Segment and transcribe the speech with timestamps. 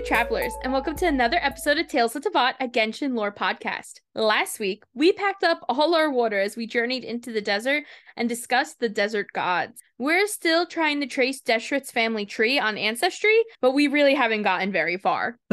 [0.00, 3.30] Ad Astra Travelers, and welcome to another episode of Tales of Teyvat, a Genshin lore
[3.30, 4.00] podcast.
[4.14, 7.84] Last week, we packed up all our water as we journeyed into the desert
[8.16, 9.82] and discussed the desert gods.
[9.98, 14.72] We're still trying to trace Deshret's family tree on Ancestry, but we really haven't gotten
[14.72, 15.38] very far.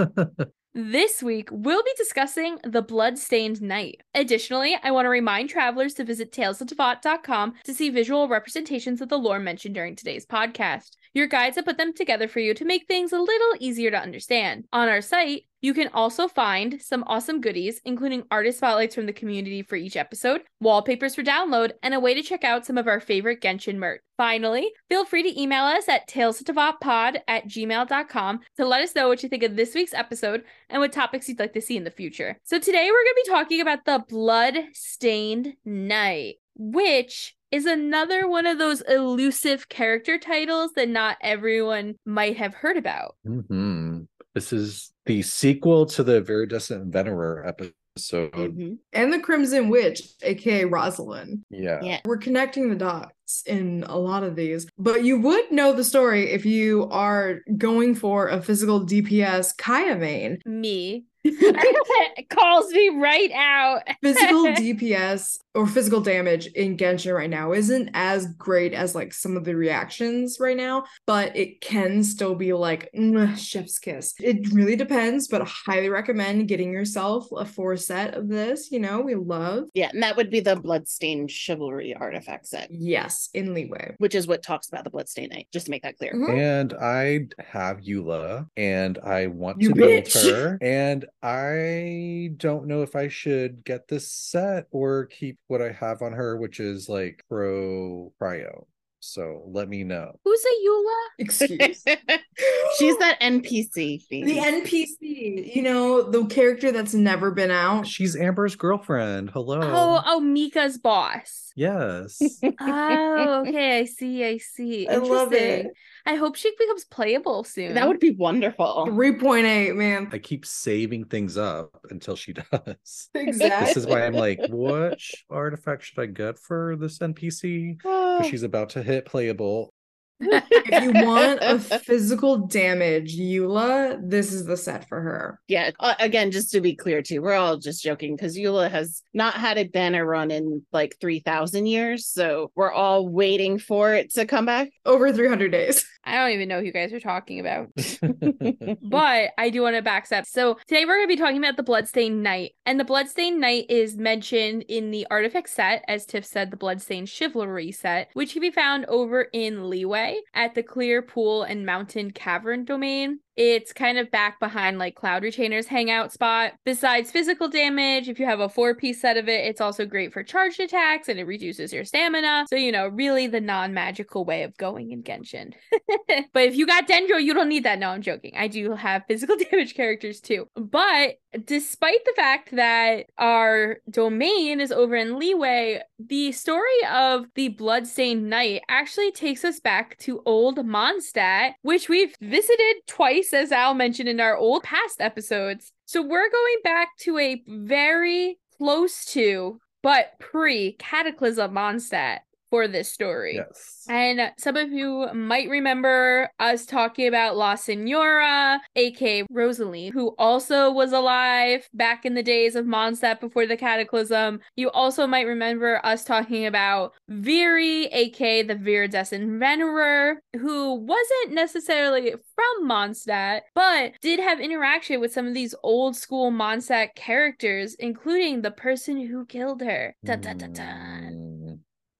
[0.80, 4.04] This week, we'll be discussing the Bloodstained Knight.
[4.14, 9.18] Additionally, I want to remind travelers to visit talesofteyvat.com to see visual representations of the
[9.18, 10.92] lore mentioned during today's podcast.
[11.16, 13.98] Your guides have put them together for you to make things a little easier to
[13.98, 14.66] understand.
[14.72, 19.12] On our site, you can also find some awesome goodies, including artist spotlights from the
[19.12, 22.88] community for each episode, wallpapers for download, and a way to check out some of
[22.88, 24.00] our favorite Genshin merch.
[24.16, 29.22] Finally, feel free to email us at talesofteyvatpod at gmail.com to let us know what
[29.22, 31.92] you think of this week's episode and what topics you'd like to see in the
[31.92, 32.38] future.
[32.46, 38.46] So today we're going to be talking about the Blood-Stained Knight, which is another one
[38.46, 43.18] of those elusive character titles that not everyone might have heard about.
[43.26, 44.04] hmm
[44.38, 48.32] This is the sequel to the Viridescent Venerer episode.
[48.34, 48.74] Mm-hmm.
[48.94, 51.44] And the Crimson Witch, aka Rosalind.
[51.50, 51.80] Yeah.
[51.82, 52.02] Yeah.
[52.06, 56.30] We're connecting the dots in a lot of these, but you would know the story
[56.30, 60.38] if you are going for a physical DPS Kaeya main.
[60.46, 61.06] Me.
[62.30, 63.82] calls me right out.
[64.04, 69.36] Physical DPS or physical damage in Genshin right now isn't as great as like some
[69.36, 74.14] of the reactions right now, but it can still be like "Mwah, chef's kiss.
[74.20, 78.72] It really depends, but I highly recommend getting yourself a four set of this.
[78.72, 79.66] You know, we love.
[79.74, 83.96] Yeah, and that would be the Bloodstained Chivalry artifact set, Yes, in Liyue.
[83.98, 86.14] which is what talks about the Bloodstained Knight, just to make that clear.
[86.14, 86.38] Mhm.
[86.38, 90.32] And I have Eula and I want You to build bitch.
[90.32, 90.58] her.
[90.62, 96.02] And I don't know if I should get this set or keep what I have
[96.02, 98.66] on her, which is like pro cryo.
[99.00, 100.20] So let me know.
[100.26, 101.06] Who's a Eula?
[101.20, 101.84] Excuse.
[102.78, 104.02] She's that NPC.
[104.08, 104.28] Fiend.
[104.28, 107.86] the NPC, you know, the character that's never been out.
[107.88, 109.30] She's Amber's girlfriend.
[109.30, 109.60] Hello.
[109.62, 111.52] Oh, oh, Mika's boss.
[111.56, 112.20] yes.
[112.60, 113.80] Oh, okay.
[113.80, 114.26] I see.
[114.26, 114.90] I see.
[114.90, 115.68] I love it.
[116.08, 116.16] Interesting.
[116.16, 117.74] I hope she becomes playable soon.
[117.76, 118.88] that would be wonderful.
[118.90, 120.10] 3.8, man.
[120.12, 123.10] I keep saving things up until she does.
[123.14, 123.68] Exactly.
[123.68, 127.78] This is why I'm like, what artifact should I get for this NPC?
[127.78, 129.74] Because she's about to hit playable.
[130.20, 135.40] if you want a physical damage Eula, this is the set for her.
[135.48, 135.70] yeah.
[135.80, 139.36] Uh, again, just to be clear, too, we're all just joking because Eula has not
[139.36, 142.08] had a banner run in like 3,000 years.
[142.08, 144.70] So we're all waiting for it to come back.
[144.88, 145.86] Over 300 days.
[146.08, 147.68] I don't even know who you guys are talking about.
[148.82, 150.26] but I do want to backstep.
[150.26, 152.54] So today we're going to be talking about the Bloodstained Knight.
[152.66, 157.10] And the Bloodstained Knight is mentioned in the artifact set, as Tiff said, the Bloodstained
[157.10, 162.12] Chivalry set, which can be found over in Liyue at the Clear Pool and Mountain
[162.12, 163.20] Cavern domain.
[163.38, 166.54] It's kind of back behind like Cloud Retainer's hangout spot.
[166.66, 170.12] Besides physical damage, if you have a four piece set of it, it's also great
[170.12, 172.46] for charged attacks and it reduces your stamina.
[172.50, 175.54] So, you know, really the non magical way of going in Genshin.
[176.34, 177.78] but if you got Dendro, you don't need that.
[177.78, 178.34] No, I'm joking.
[178.36, 180.48] I do have physical damage characters too.
[180.56, 187.50] But despite the fact that our domain is over in Liyue, the story of the
[187.50, 193.74] Bloodstained Knight actually takes us back to old Mondstadt, which we've visited twice, as Al
[193.74, 195.72] mentioned in our old past episodes.
[195.86, 202.92] So we're going back to a very close to, but pre Cataclysm Mondstadt for this
[202.92, 203.36] story.
[203.36, 203.86] yes.
[203.90, 210.72] And some of you might remember us talking about La Signora, aka Rosalie, who also
[210.72, 214.40] was alive back in the days of Mondstadt before the Cataclysm.
[214.56, 222.14] You also might remember us talking about Viri, aka the Viridescent Venerer, who wasn't necessarily
[222.36, 228.42] from Mondstadt, but did have interaction with some of these old school Mondstadt characters, including
[228.42, 229.96] the person who killed her.
[230.04, 230.54] Dun, dun, dun,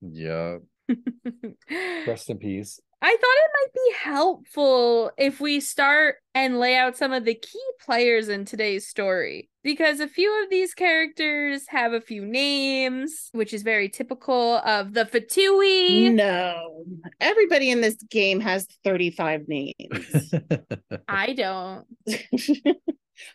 [0.02, 0.58] yeah.
[2.08, 2.80] Rest in peace.
[3.00, 7.36] I thought it might be helpful if we start and lay out some of the
[7.36, 9.50] key players in today's story.
[9.64, 14.94] Because a few of these characters have a few names, which is very typical of
[14.94, 16.12] the Fatui.
[16.12, 16.86] No,
[17.20, 20.34] everybody in this game has 35 names.
[21.08, 21.86] I don't.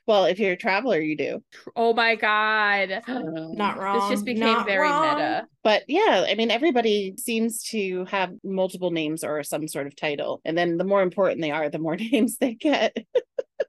[0.06, 1.43] well, if you're a traveler, you do.
[1.76, 3.02] Oh my god.
[3.12, 4.00] Um, Not wrong.
[4.11, 5.17] This just became Not very wrong.
[5.17, 5.46] meta.
[5.62, 10.40] But yeah, I mean, everybody seems to have multiple names or some sort of title.
[10.44, 12.96] And then the more important they are, the more names they get.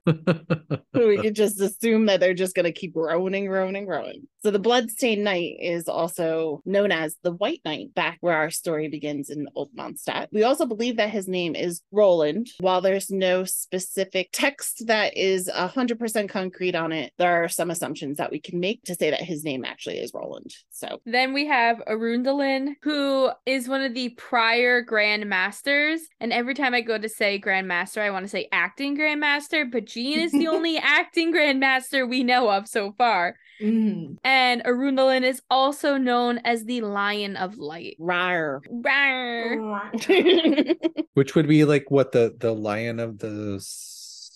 [0.94, 4.26] we could just assume that they're just going to keep growing and growing and growing.
[4.42, 8.88] So the Bloodstained Knight is also known as the White Knight, back where our story
[8.88, 10.28] begins in Old Mondstadt.
[10.32, 12.50] We also believe that his name is Roland.
[12.60, 18.18] While there's no specific text that is 100% concrete on it, there are some assumptions
[18.18, 20.54] that we can make to say that his name actually is Roland.
[20.70, 22.34] So Then we have Arundel,
[22.82, 26.00] who is one of the prior Grand Masters.
[26.20, 29.20] And every time I go to say Grand Master, I want to say acting Grand
[29.20, 33.36] Master, but Jean is the only acting grandmaster we know of so far.
[33.60, 34.16] Mm.
[34.24, 37.96] And Arundel is also known as the Lion of Light.
[37.98, 38.62] rar.
[38.70, 40.76] Rawr.
[41.14, 43.64] Which would be like what the the lion of the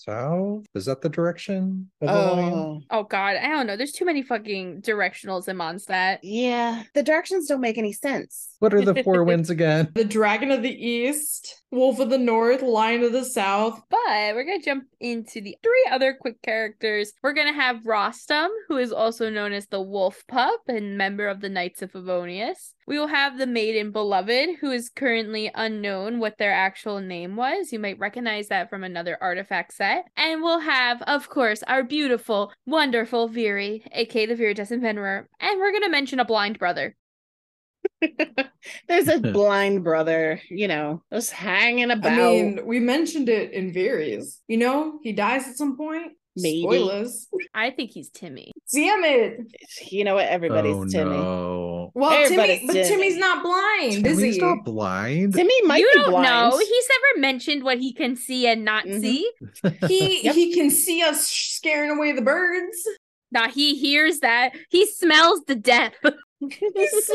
[0.03, 0.65] south?
[0.75, 2.53] Is that the direction of the lion?
[2.53, 3.75] oh, Oh god, I don't know.
[3.77, 6.19] There's too many fucking directionals in Mondstadt.
[6.23, 6.83] yeah.
[6.93, 8.55] The directions don't make any sense.
[8.59, 9.89] What are the four winds again?
[9.93, 13.81] The Dragon of the East, Wolf of the North, Lion of the South.
[13.89, 17.13] But we're gonna jump into the three other quick characters.
[17.21, 21.41] We're gonna have Rostam, who is also known as the Wolf Pup and member of
[21.41, 22.73] the Knights of Favonius.
[22.89, 27.71] We will have the Maiden Beloved, who is currently unknown what their actual name was.
[27.71, 30.05] You might recognize that from another artifact set.
[30.17, 35.25] And we'll have, of course, our beautiful, wonderful Viri, aka the Viridescent Venerer.
[35.39, 36.95] And we're gonna mention a blind brother.
[38.87, 42.13] There's a blind brother, you know, just hanging about.
[42.13, 44.41] I mean, we mentioned it in Viri's.
[44.47, 46.13] You know, he dies at some point.
[46.35, 46.61] Maybe.
[46.61, 47.27] Spoilers.
[47.53, 48.51] I think he's Timmy.
[48.73, 49.39] Damn it.
[49.91, 50.27] you know what?
[50.27, 51.17] Everybody's oh Timmy.
[51.17, 51.91] no.
[51.95, 52.87] Well, Everybody's Timmy, but Timmy.
[52.87, 54.37] Timmy's not blind, is he?
[54.39, 55.33] not blind.
[55.33, 56.51] Timmy might you be don't blind.
[56.51, 56.57] know.
[56.57, 59.01] He's never mentioned what he can see and not Mhm.
[59.01, 59.31] see.
[59.87, 60.35] He Yep.
[60.35, 62.77] he can see us scaring away the birds.
[63.31, 64.53] Now he hears that.
[64.69, 65.93] He smells the death.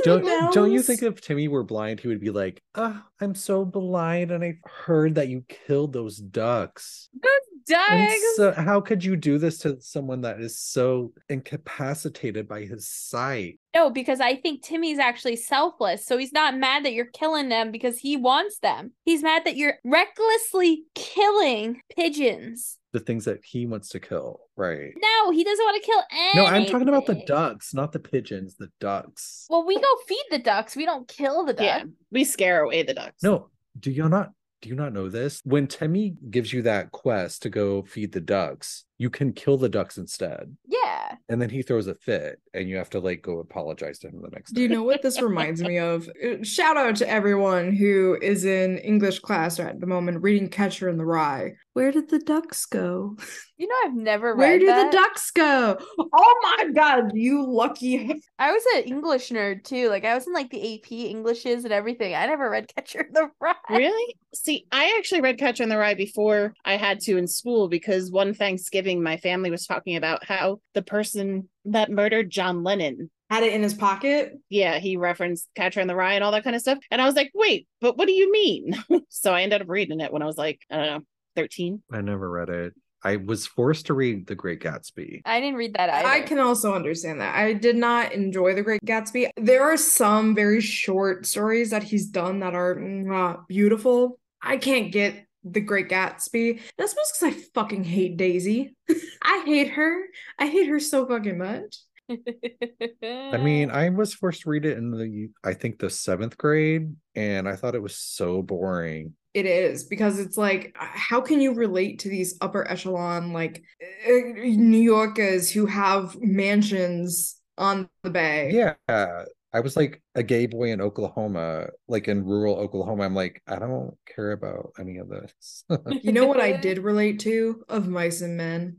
[0.05, 3.65] don't don't you think if Timmy were blind, he would be like, "Ah, I'm so
[3.65, 8.15] blind, and I heard that you killed those ducks." And Dogs.
[8.37, 13.59] so, how could you do this to someone that is so incapacitated by his sight?
[13.75, 16.05] No, because I think Timmy's actually selfless.
[16.05, 18.93] So he's not mad that you're killing them because he wants them.
[19.05, 22.79] He's mad that you're recklessly killing pigeons.
[22.93, 24.93] The things that he wants to kill, right?
[24.97, 26.43] No, he doesn't want to kill anything.
[26.43, 28.55] No, I'm talking about the ducks, not the pigeons.
[28.57, 29.47] The ducks.
[29.51, 30.77] Well, we go feed the ducks.
[30.77, 31.65] We don't kill the ducks.
[31.65, 33.23] Yeah, we scare away the ducks.
[33.23, 33.51] No,
[33.81, 34.31] do you not?
[34.65, 35.43] Do you not know this?
[35.45, 39.69] When Timmy gives you that quest to go feed the ducks, you can kill the
[39.69, 40.57] ducks instead.
[40.67, 41.17] Yeah.
[41.29, 44.21] And then he throws a fit, and you have to like go apologize to him
[44.23, 44.57] the next day.
[44.57, 46.09] Do you know what this reminds me of?
[46.25, 50.89] Uh, Shout out to everyone who is in English class at the moment reading Catcher
[50.89, 51.53] in the Rye.
[51.75, 53.17] Where did the ducks go?
[53.57, 54.91] You know, I've never read Where did that.
[54.91, 55.77] the ducks go?
[55.99, 58.23] Oh my god, you lucky.
[58.39, 59.89] I was an English nerd too.
[59.89, 62.15] Like I was in like the AP Englishes and everything.
[62.15, 63.55] I never read Catcher in the Rye.
[63.71, 64.17] Really?
[64.35, 68.11] See, I actually read Catcher in the Rye before I had to in school because
[68.11, 73.43] one Thanksgiving my family was talking about how the person that murdered John Lennon, Had
[73.43, 74.35] it in his pocket.
[74.49, 76.79] yeah, he referenced Catcher in the Rye and all that kind of stuff.
[76.91, 78.75] And I was like, wait, but what do you mean?
[79.09, 81.01] so I ended up reading it when I was like, I don't know,
[81.37, 81.83] 13.
[81.93, 82.75] I never read it.
[83.07, 85.21] I was forced to read The Great Gatsby.
[85.27, 86.09] I didn't read that either.
[86.09, 87.35] I can also understand that.
[87.35, 89.29] I did not enjoy The Great Gatsby.
[89.37, 94.19] There are some very short stories that he's done that are mwah, beautiful.
[94.41, 96.61] I can't get The Great Gatsby.
[96.79, 98.75] That's suppose because I fucking hate Daisy.
[99.23, 100.05] I hate her.
[100.39, 101.77] I hate her so fucking much.
[102.11, 106.95] I mean, I was forced to read it in the, I think, the seventh grade,
[107.15, 109.15] and I thought it was so boring.
[109.33, 113.65] It is because it's like, how can you relate to these upper echelon, like
[114.07, 118.51] uh, New Yorkers who have mansions on the bay?
[118.53, 119.25] Yeah.
[119.55, 123.05] I was like a gay boy in Oklahoma, like in rural Oklahoma.
[123.05, 125.65] I'm like, I don't care about any of this.
[126.03, 128.79] You know what I did relate to of mice and men?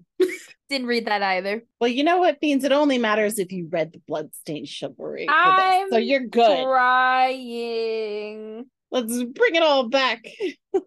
[0.69, 1.63] didn't read that either.
[1.79, 2.65] Well, you know what, Beans?
[2.65, 5.27] It only matters if you read the Bloodstained Chivalry.
[5.29, 5.89] I'm.
[5.91, 6.63] So you're good.
[6.63, 8.65] Trying.
[8.91, 10.25] Let's bring it all back.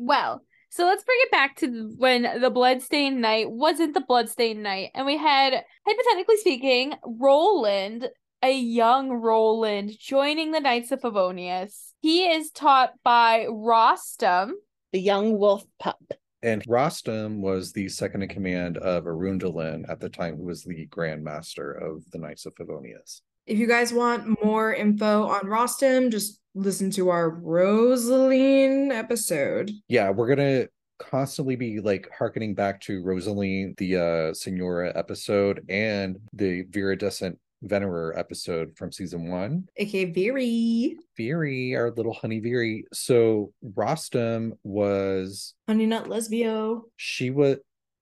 [0.00, 4.92] Well, so let's bring it back to when the Bloodstained Knight wasn't the Bloodstained Knight.
[4.94, 8.08] and we had, hypothetically speaking, Roland,
[8.42, 11.92] a young Roland, joining the Knights of Favonius.
[12.00, 14.52] He is taught by Rostam.
[14.92, 16.00] The young wolf pup.
[16.42, 20.86] and Rostam was the second in command of Arundel at the time, who was the
[20.86, 23.22] Grand Master of the Knights of Favonius.
[23.46, 29.72] If you guys want more info on Rostam, just listen to our Rosaline episode.
[29.88, 30.66] Yeah, we're gonna
[30.98, 38.16] constantly be like harkening back to Rosaline, the uh Signora episode, and the Viridescent Venerer
[38.16, 39.68] episode from season one.
[39.76, 40.96] aka Viri.
[41.16, 42.84] Veery, our little honey Viri.
[42.92, 46.82] So Rostam was Honey Nut Lesbio.
[46.96, 47.58] she was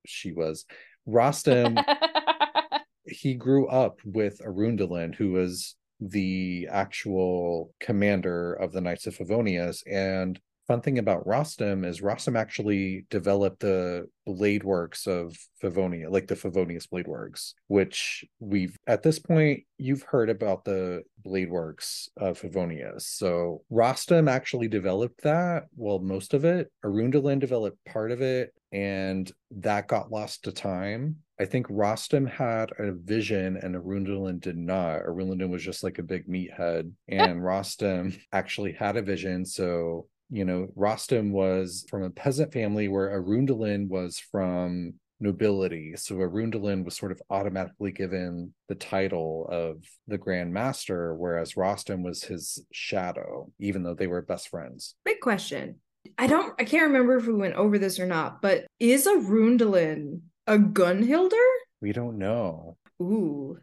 [0.06, 0.64] she was.
[1.08, 1.82] Rostam,
[3.06, 9.82] he grew up with Arundel, who was the actual commander of the Knights of Favonius.
[9.90, 16.26] And fun thing about Rostam is Rostam actually developed the blade works of Favonia, like
[16.26, 22.08] the Favonius blade works, which we've at this point you've heard about the blade works
[22.16, 23.02] of Favonius.
[23.02, 26.70] So Rostam actually developed that, well, most of it.
[26.84, 31.16] Arundel developed part of it, and that got lost to time.
[31.38, 35.02] I think Rostam had a vision and Arundel did not.
[35.02, 39.44] Arundel was just like a big meathead, and Rostam actually had a vision.
[39.44, 45.94] So you know, Rostam was from a peasant family where Arundel was from nobility.
[45.96, 52.02] So Arundel was sort of automatically given the title of the Grand Master, whereas Rostam
[52.02, 54.94] was his shadow, even though they were best friends.
[55.04, 55.76] Big question.
[56.18, 59.74] I don't I can't remember if we went over this or not, but is Arundel
[60.46, 61.32] a Gunnhildr?
[61.80, 62.76] We don't know.
[63.02, 63.58] Ooh.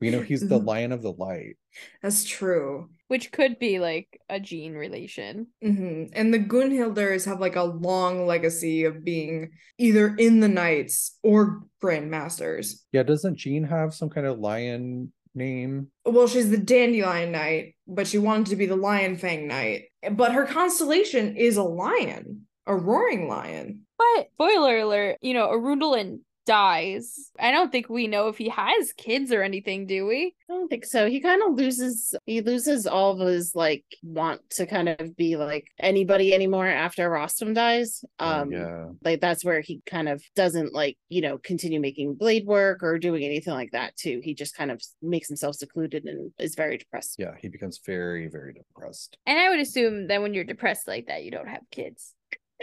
[0.00, 1.56] We know he's the Lion of the Light.
[2.02, 2.90] That's true.
[3.12, 5.48] Which could be like a Jean relation.
[5.60, 11.18] hmm And the Gunnhildrs have like a long legacy of being either in the Knights
[11.22, 12.84] or Grandmasters.
[12.90, 15.88] Yeah, doesn't Jean have some kind of lion name?
[16.06, 19.82] Well, she's the Dandelion Knight, but she wanted to be the Lion Fang Knight.
[20.12, 23.82] But her constellation is a lion, a roaring lion.
[23.98, 25.96] But spoiler alert, you know, Arundel
[26.46, 27.30] dies.
[27.38, 30.34] I don't think we know if he has kids or anything, do we?
[30.50, 31.08] I don't think so.
[31.08, 35.36] He kind of loses he loses all of his like want to kind of be
[35.36, 38.04] like anybody anymore after Rostam dies.
[38.18, 38.88] Oh, Um yeah.
[39.02, 42.98] like that's where he kind of doesn't like, you know, continue making blade work or
[42.98, 44.20] doing anything like that too.
[44.22, 47.16] He just kind of makes himself secluded and is very depressed.
[47.18, 49.16] Yeah, he becomes very, very depressed.
[49.26, 52.14] And I would assume that when you're depressed like that, you don't have kids.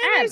[0.01, 0.27] I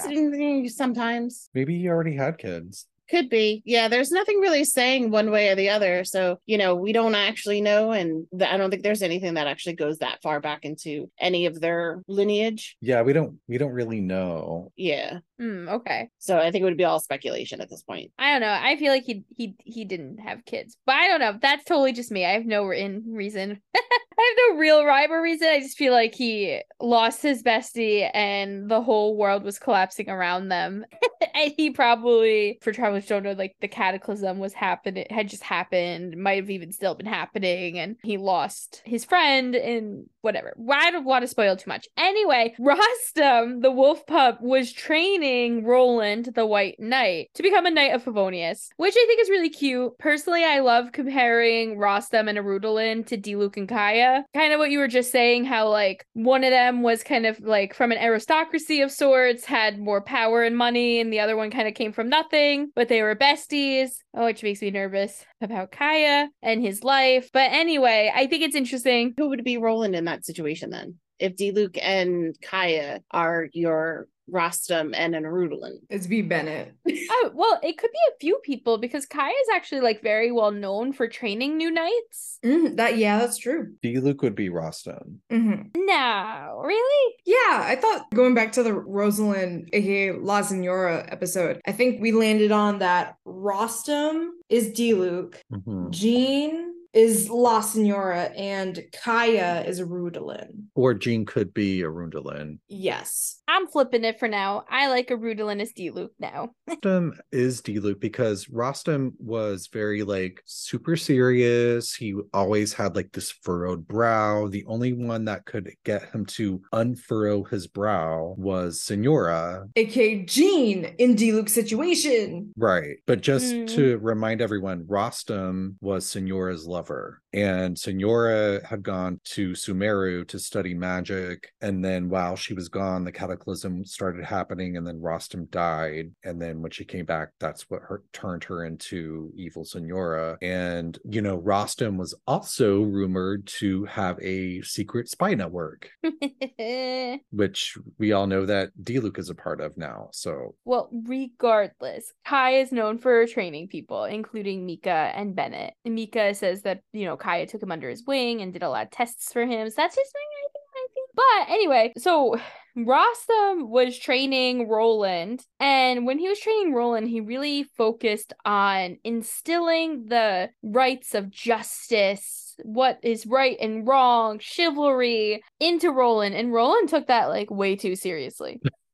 [0.68, 2.88] Sometimes Maybe he already had kids.
[3.10, 3.62] Could be.
[3.66, 6.04] Yeah, there's nothing really saying one way or the other.
[6.04, 7.92] So, you know, we don't actually know.
[7.92, 11.46] And th- I don't think there's anything that actually goes that far back into any
[11.46, 12.76] of their lineage.
[12.82, 14.72] Yeah, we don't we don't really know.
[14.76, 15.20] Yeah.
[15.39, 16.10] Hmm, okay.
[16.17, 18.12] So I think it would be all speculation at this point.
[18.17, 18.58] I don't know.
[18.60, 21.38] I feel like he he he didn't have kids, but I don't know.
[21.39, 22.25] That's totally just me.
[22.25, 23.62] I have no in reason.
[24.20, 25.48] I have no real rhyme or reason.
[25.48, 30.50] I just feel like he lost his bestie, and the whole world was collapsing around
[30.50, 30.86] them.
[31.36, 36.17] and he probably, for travelers don't know, like the cataclysm was happening, had just happened,
[36.17, 40.58] might have even still been happening, and he lost his friend and whatever.
[40.72, 41.88] I don't want to spoil too much.
[41.96, 45.27] Anyway, Rostam, the wolf pup, was training
[45.64, 49.50] Roland, the White Knight, to become a Knight of Favonius, which I think is really
[49.50, 49.98] cute.
[50.00, 54.24] Personally, I love comparing Rostam and Arudalin to Diluc and Kaeya.
[54.34, 57.40] Kind of what you were just saying, how like one of them was kind of
[57.40, 61.52] like from an aristocracy of sorts, had more power and money, and the other one
[61.52, 63.90] kind of came from nothing, but they were besties.
[64.14, 67.30] Oh, which makes me nervous about Kaeya and his life.
[67.32, 69.14] But anyway, I think it's interesting.
[69.18, 70.96] Who would be Roland in that situation then?
[71.20, 75.78] If Diluc and Kaeya are your Rostam and an Arudalin.
[75.90, 76.22] It's B.
[76.22, 76.74] Bennett.
[77.10, 80.52] Oh, well, it could be a few people because Kai is actually like very well
[80.52, 82.38] known for training new knights.
[82.44, 83.74] Mhm, that yeah, that's true.
[83.84, 85.16] Diluc would be Rostam.
[85.32, 87.14] hmm No, really?
[87.26, 92.12] Yeah, I thought going back to the Rosalind, aka La Signora episode, I think we
[92.12, 95.90] landed on that Rostam is Diluc, Mhm.
[95.92, 100.48] Jean is La Signora, and Kaeya is Arudalin.
[100.74, 102.58] Or Jean could be Arundel.
[102.68, 103.39] Yes.
[103.48, 104.66] I'm flipping it for now.
[104.70, 106.50] I like Arudalin as Diluc now.
[106.70, 111.94] Rostam is Diluc because Rostam was very like super serious.
[111.94, 114.48] He always had like this furrowed brow.
[114.48, 119.68] The only one that could get him to unfurrow his brow was Signora.
[119.75, 122.51] aka Jean in Diluc's situation.
[122.58, 122.98] Right.
[123.06, 123.68] But just Mm.
[123.75, 130.39] to remind everyone, Rostam was Signora's lover cover and Signora had gone to Sumeru to
[130.39, 131.51] study magic.
[131.62, 134.75] And then while she was gone, the cataclysm started happening.
[134.75, 136.13] And then Rostam died.
[136.24, 140.39] And then when she came back, that's what her, turned her into evil Signora.
[140.41, 145.91] And, you know, Rostam was also rumored to have a secret spy network,
[147.29, 150.10] which we all know that Diluc is a part of now.
[150.12, 155.75] So well, regardless, Kai is known for training people, including Mika and Bennett.
[155.86, 158.86] Mika says that, you know, Kaeya took him under his wing and did a lot
[158.86, 159.70] of tests for him.
[159.70, 159.98] So that's.
[159.98, 161.10] I think.
[161.16, 162.38] But anyway, so
[162.78, 168.98] Rostam um, was training Roland, and when he was training Roland, he really focused on
[169.04, 176.90] instilling the rights of justice, what is right and wrong, chivalry into Roland, and Roland
[176.90, 178.62] took that like way too seriously.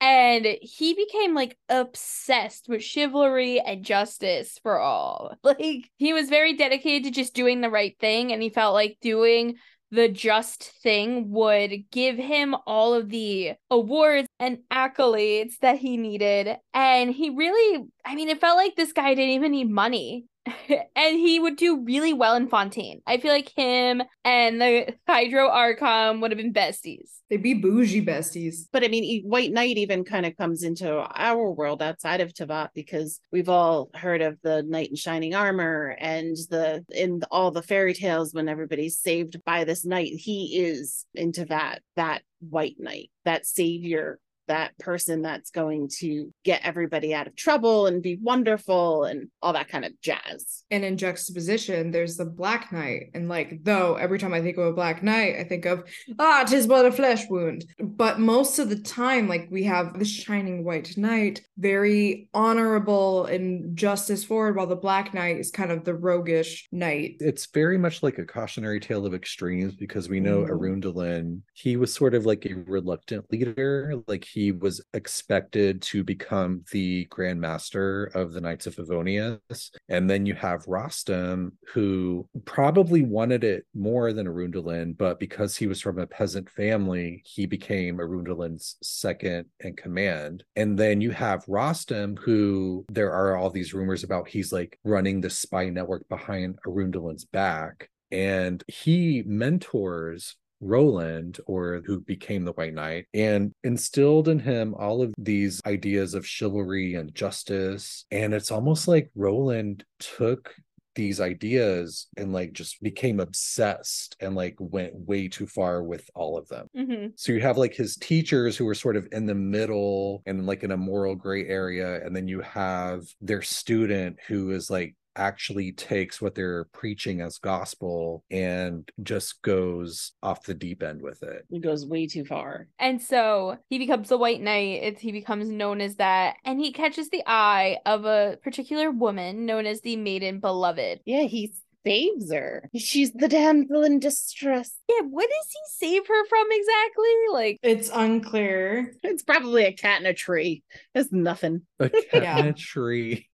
[0.00, 5.36] and he became like obsessed with chivalry and justice for all.
[5.42, 8.98] Like he was very dedicated to just doing the right thing and he felt like
[9.00, 9.56] doing
[9.90, 16.56] the just thing would give him all of the awards and accolades that he needed.
[16.72, 20.26] And he really, I mean, it felt like this guy didn't even need money.
[20.68, 23.02] and he would do really well in Fontaine.
[23.06, 27.10] I feel like him and the Hydro Archon would have been besties.
[27.28, 28.66] They'd be bougie besties.
[28.72, 32.70] But I mean, White Knight even kind of comes into our world outside of Teyvat
[32.74, 37.62] because we've all heard of the knight in shining armor and the in all the
[37.62, 40.12] fairy tales when everybody's saved by this knight.
[40.14, 44.18] He is in Teyvat, that White Knight, that savior
[44.50, 49.52] that person that's going to get everybody out of trouble and be wonderful and all
[49.52, 50.64] that kind of jazz.
[50.72, 53.10] And in juxtaposition, there's the Black Knight.
[53.14, 55.84] And like, though every time I think of a Black Knight, I think of,
[56.18, 57.64] ah, tis but a flesh wound.
[57.78, 63.76] But most of the time, like, we have the Shining White Knight, very honorable and
[63.76, 67.16] justice forward, while the Black Knight is kind of the roguish knight.
[67.20, 70.50] It's very much like a cautionary tale of extremes because we know Mm.
[70.50, 73.94] Arundel, he was sort of like a reluctant leader.
[74.06, 79.70] Like he was expected to become the Grand Master of the Knights of Favonius.
[79.88, 85.66] And then you have Rostam, who probably wanted it more than Arundelin, but because he
[85.66, 90.44] was from a peasant family, he became Arundelin's second in command.
[90.56, 95.20] And then you have Rostam, who there are all these rumors about he's like running
[95.20, 97.88] the spy network behind Arundelin's back.
[98.12, 105.02] And he mentors Roland, or who became the White Knight, and instilled in him all
[105.02, 108.04] of these ideas of chivalry and justice.
[108.10, 110.54] And it's almost like Roland took
[110.96, 116.36] these ideas and like just became obsessed and like went way too far with all
[116.36, 116.66] of them.
[116.74, 120.46] hmm So you have like his teachers who are sort of in the middle and
[120.46, 122.04] like in a moral gray area.
[122.04, 127.38] And then you have their student who is like actually takes what they're preaching as
[127.38, 131.44] gospel and just goes off the deep end with it.
[131.50, 132.68] It goes way too far.
[132.78, 134.82] And so he becomes the White Knight.
[134.82, 136.36] It's, he becomes known as that.
[136.44, 141.00] And he catches the eye of a particular woman known as the Maiden Beloved.
[141.04, 141.52] Yeah, he
[141.84, 142.68] saves her.
[142.76, 144.70] She's the damsel in distress.
[144.86, 147.08] Yeah, what does he save her from exactly?
[147.32, 148.92] Like, It's unclear.
[149.02, 150.62] It's probably a cat in a tree.
[150.94, 151.62] It's nothing.
[151.78, 152.38] A cat Yeah.
[152.40, 153.29] in a tree.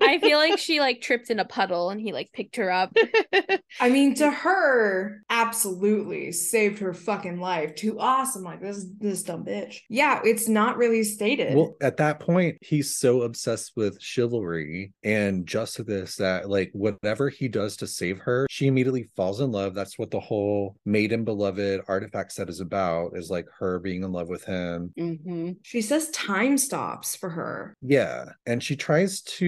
[0.00, 2.96] I feel like she like tripped in a puddle and he like picked her up.
[3.80, 7.74] I mean, to her, absolutely saved her fucking life.
[7.74, 8.42] Too awesome.
[8.42, 9.80] Like this, this dumb bitch.
[9.88, 11.54] Yeah, it's not really stated.
[11.54, 17.48] Well, at that point, he's so obsessed with chivalry and justice that, like, whatever he
[17.48, 19.74] does to save her, she immediately falls in love.
[19.74, 24.12] That's what the whole maiden beloved artifact set is about, is like her being in
[24.12, 24.92] love with him.
[24.96, 27.76] hmm she says time stops for her.
[27.82, 28.26] Yeah.
[28.46, 29.41] And she tries to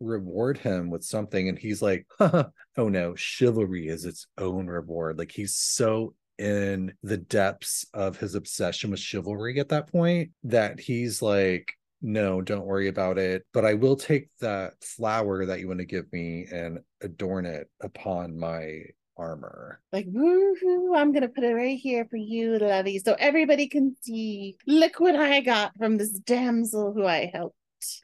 [0.00, 5.18] reward him with something, and he's like, oh no, chivalry is its own reward.
[5.18, 10.78] Like, he's so in the depths of his obsession with chivalry at that point that
[10.78, 11.72] he's like,
[12.02, 13.44] no, don't worry about it.
[13.52, 17.68] But I will take that flower that you want to give me and adorn it
[17.80, 18.82] upon my
[19.16, 19.80] armor.
[19.92, 24.56] Like, woohoo, I'm gonna put it right here for you, Lovey, so everybody can see.
[24.66, 27.56] Look what I got from this damsel who I helped.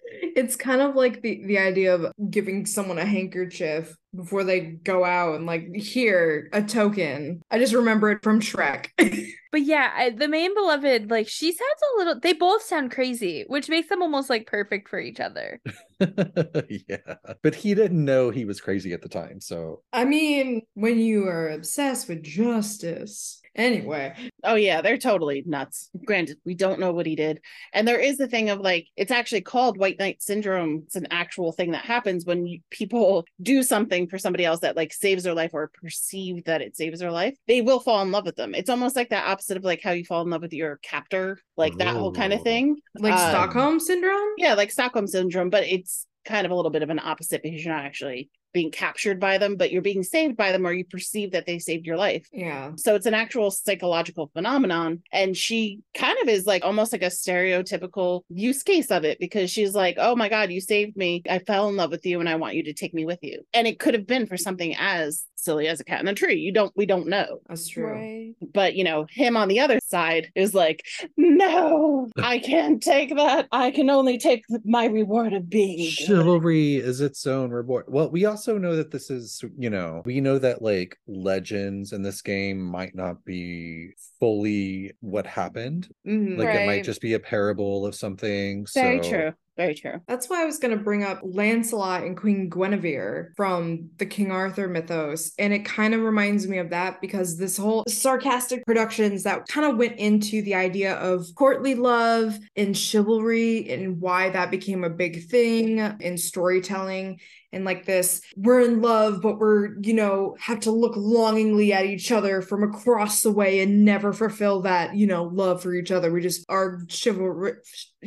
[0.05, 5.05] It's kind of like the the idea of giving someone a handkerchief before they go
[5.05, 7.43] out and like here a token.
[7.51, 8.89] I just remember it from Shrek.
[9.53, 12.21] But yeah, I, the main beloved, like she sounds a little.
[12.21, 15.61] They both sound crazy, which makes them almost like perfect for each other.
[16.01, 17.17] yeah.
[17.43, 19.43] But he didn't know he was crazy at the time.
[19.43, 23.42] So I mean, when you are obsessed with justice.
[23.55, 25.91] Anyway, Oh yeah, they're totally nuts.
[26.05, 27.41] Granted, we don't know what he did.
[27.73, 30.83] And there is the thing of like it's actually called white knight syndrome.
[30.87, 34.77] It's an actual thing that happens when you, people do something for somebody else that
[34.77, 37.37] like saves their life or perceive that it saves their life.
[37.47, 38.55] They will fall in love with them.
[38.55, 41.39] It's almost like the opposite of like how you fall in love with your captor,
[41.57, 42.77] like that whole kind of thing.
[42.99, 44.31] like Um, Stockholm syndrome?
[44.39, 47.65] Yeah, like Stockholm syndrome, but it's kind of a little bit of an opposite because
[47.65, 50.85] you're not actually being captured by them, but you're being saved by them or you
[50.85, 52.27] perceive that they saved your life.
[52.33, 52.73] Yeah.
[52.77, 55.03] So it's an actual psychological phenomenon.
[55.13, 59.51] And she kind of is like almost like a stereotypical use case of it because
[59.51, 61.23] she's like, oh my God, you saved me.
[61.29, 63.43] I fell in love with you and I want you to take me with you.
[63.55, 66.37] And it could have been for something as silly as a cat in a tree.
[66.37, 67.41] You don't, we don't know.
[67.49, 68.35] That's true.
[68.55, 70.85] But, you know, him on the other side is like,
[71.17, 73.49] no, I can't take that.
[73.51, 77.87] I can only take my reward of being good." chivalry is its own reward.
[77.89, 81.93] Well, we also also know that this is, you know, we know that like legends
[81.93, 85.89] in this game might not be fully what happened.
[86.05, 86.39] Mhm.
[86.39, 88.67] Like it might just be a parable of something.
[88.75, 89.33] Very so- true.
[89.55, 90.01] Very true.
[90.09, 94.31] That's why I was going to bring up Lancelot and Queen Guinevere from the King
[94.31, 95.33] Arthur mythos.
[95.39, 99.71] And it kind of reminds me of that because this whole sarcastic productions that kind
[99.71, 104.91] of went into the idea of courtly love and chivalry and why that became a
[104.91, 107.21] big thing in storytelling.
[107.53, 111.85] And like this, we're in love, but we're, you know, have to look longingly at
[111.85, 115.91] each other from across the way and never fulfill that, you know, love for each
[115.91, 116.11] other.
[116.11, 117.55] We just are chivalry,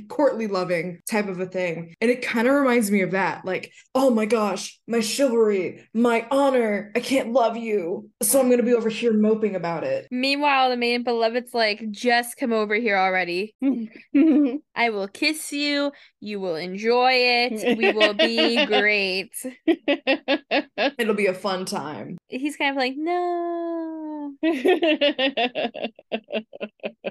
[0.08, 1.96] courtly loving type of a thing.
[2.02, 3.46] And it kind of reminds me of that.
[3.46, 8.10] Like, oh my gosh, my chivalry, my honor, I can't love you.
[8.22, 10.08] So I'm going to be over here moping about it.
[10.12, 13.56] Meanwhile, the main beloved's like, just come over here already.
[14.76, 15.92] I will kiss you.
[16.20, 17.78] You will enjoy it.
[17.78, 19.35] We will be great.
[20.98, 22.18] It'll be a fun time.
[22.28, 24.34] He's kind of like, no.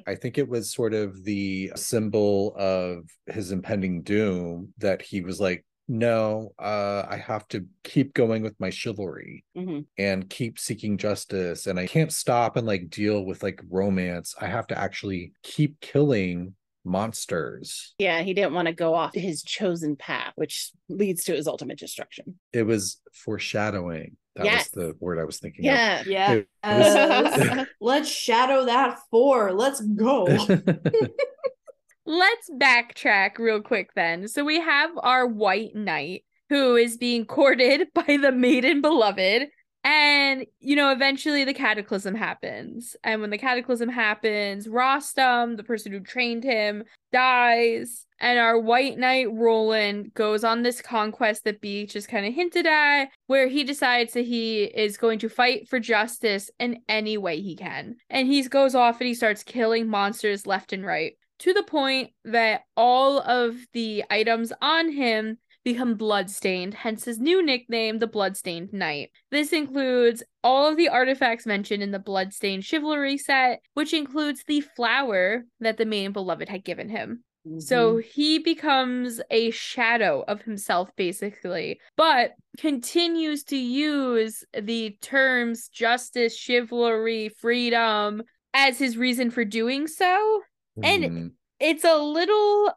[0.07, 5.41] I think it was sort of the symbol of his impending doom that he was
[5.41, 9.85] like, no, uh, I have to keep going with my chivalry Mhm.
[9.99, 11.67] and keep seeking justice.
[11.67, 14.35] And I can't stop and like deal with like romance.
[14.41, 17.95] I have to actually keep killing monsters.
[17.99, 21.79] Yeah, he didn't want to go off his chosen path, which leads to his ultimate
[21.79, 22.39] destruction.
[22.53, 24.17] It was foreshadowing.
[24.37, 24.71] That Yes.
[24.75, 26.03] was the word I was thinking Yeah.
[26.07, 26.33] Yeah.
[26.33, 29.53] It was- Let's shadow that four.
[29.53, 30.27] Let's go.
[32.07, 34.29] Let's backtrack real quick then.
[34.29, 39.49] So we have our white knight who is being courted by the maiden beloved.
[39.85, 42.97] And, you know, eventually the cataclysm happens.
[43.05, 48.07] And when the cataclysm happens, Rostam, the person who trained him, dies.
[48.19, 52.67] And our white knight, Roland, goes on this conquest that Beach just kind of hinted
[52.67, 57.43] at, where he decides that he is going to fight for justice in any way
[57.43, 57.97] he can.
[58.09, 62.11] And he goes off and he starts killing monsters left and right to the point
[62.25, 68.73] that all of the items on him become bloodstained, hence his new nickname, the Bloodstained
[68.73, 69.11] Knight.
[69.31, 74.61] This includes all of the artifacts mentioned in the Bloodstained Chivalry set, which includes the
[74.61, 77.25] flower that the main beloved had given him.
[77.59, 86.35] So he becomes a shadow of himself, basically, but continues to use the terms justice,
[86.35, 88.23] chivalry, freedom
[88.55, 90.41] as his reason for doing so.
[90.83, 91.31] And- Mhm.
[91.61, 92.73] It's a little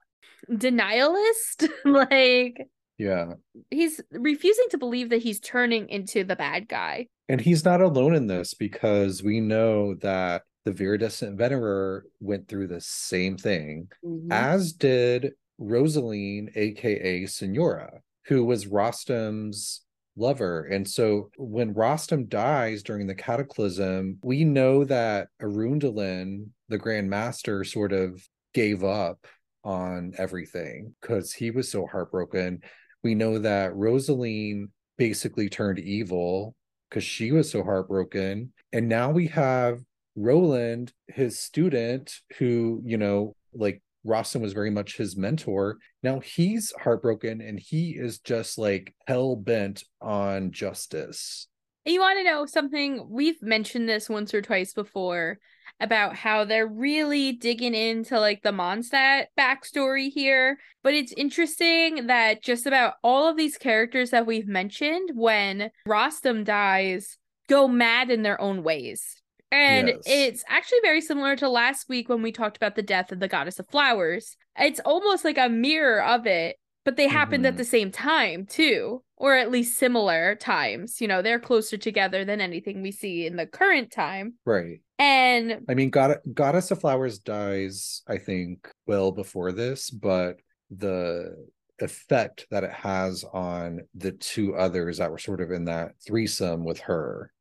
[0.52, 1.70] denialist.
[1.86, 3.34] like, yeah.
[3.72, 7.08] he's refusing to believe that he's turning into the bad guy.
[7.30, 12.68] And he's not alone in this because we know that the Viridescent Venerer went through
[12.68, 14.28] the same thing, Mhm.
[14.32, 19.82] as did Rosaline, aka Signora, who was Rostam's
[20.16, 20.64] lover.
[20.64, 27.64] And so when Rostam dies during the cataclysm, we know that Arundel, the Grand Master,
[27.64, 29.28] sort of gave up
[29.64, 32.62] on everything because he was so heartbroken.
[33.04, 36.56] We know that Rosaline basically turned evil
[36.90, 38.54] because she was so heartbroken.
[38.74, 39.80] And now we have
[40.16, 45.78] Roland, his student, who, you know, like Rostam was very much his mentor.
[46.02, 51.48] Now he's heartbroken and he is just like hell bent on justice.
[51.86, 53.08] You want to know something?
[53.10, 55.40] We've mentioned this once or twice before
[55.80, 60.58] about how they're really digging into like the Mondstadt backstory here.
[60.84, 66.44] But it's interesting that just about all of these characters that we've mentioned, when Rostam
[66.44, 69.22] dies, go mad in their own ways.
[69.52, 70.04] And Yes.
[70.06, 73.30] it's actually very similar to last week when we talked about the death of the
[73.30, 74.36] goddess of flowers.
[74.60, 77.58] It's almost like a mirror of it, but they happened at Mhm.
[77.58, 81.00] the same time too, or at least similar times.
[81.00, 84.34] You know, they're closer together than anything we see in the current time.
[84.44, 84.80] Right.
[85.00, 90.38] And I mean, God- Goddess of Flowers dies, I think, well before this, but
[90.72, 91.36] the
[91.80, 96.64] effect that it has on the two others that were sort of in that threesome
[96.64, 97.32] with her,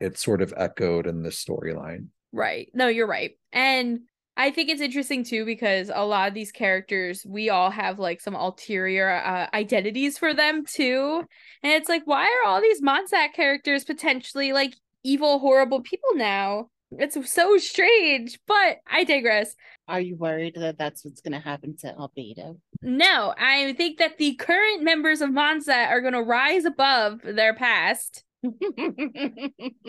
[0.00, 2.08] it sort of echoed in this storyline.
[2.32, 2.68] Right.
[2.74, 3.38] No, you're right.
[3.52, 4.00] And
[4.36, 8.20] I think it's interesting too because a lot of these characters, we all have like
[8.20, 11.24] some ulterior uh, identities for them too.
[11.62, 14.74] And it's like, why are all these Mondstadt characters potentially like
[15.04, 16.70] evil, horrible people now?
[16.92, 19.54] It's so strange, but I digress.
[19.88, 22.58] Are you worried that that's what's going to happen to Albedo?
[22.82, 27.54] No, I think that the current members of Mondstadt are going to rise above their
[27.54, 28.24] past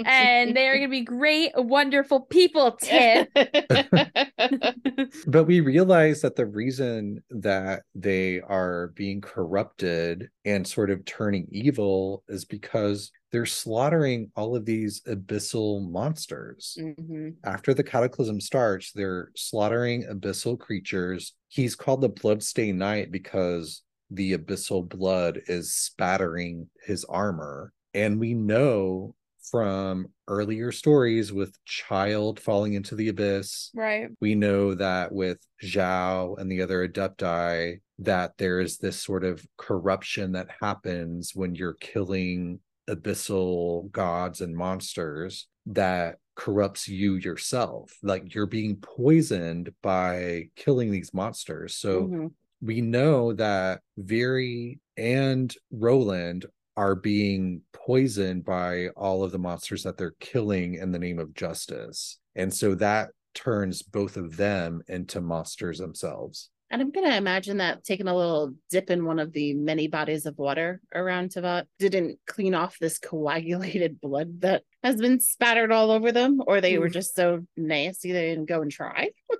[0.05, 3.27] and they are going to be great, wonderful people, Tiff.
[5.27, 11.47] But we realize that the reason that they are being corrupted and sort of turning
[11.51, 16.77] evil is because they're slaughtering all of these abyssal monsters.
[16.79, 17.35] Mhm.
[17.43, 21.33] After the cataclysm starts, they're slaughtering abyssal creatures.
[21.49, 27.73] He's called the Bloodstained Knight because the abyssal blood is spattering his armor.
[27.95, 29.15] And we know
[29.49, 34.09] from earlier stories with Childe falling into the abyss, right.
[34.19, 39.47] we know that with Xiao and the other adepti, that there is this sort of
[39.57, 47.97] corruption that happens when you're killing abyssal gods and monsters that corrupts you yourself.
[48.03, 51.75] Like you're being poisoned by killing these monsters.
[51.77, 52.31] So Mhm.
[52.61, 56.45] we know that Viri and Roland
[56.77, 61.33] are being poisoned by all of the monsters that they're killing in the name of
[61.33, 62.17] justice.
[62.35, 66.49] And so that turns both of them into monsters themselves.
[66.71, 70.25] And I'm gonna imagine that taking a little dip in one of the many bodies
[70.25, 75.91] of water around Teyvat didn't clean off this coagulated blood that has been spattered all
[75.91, 76.93] over them, or they were mm.
[76.93, 79.09] just so nasty they didn't go and try.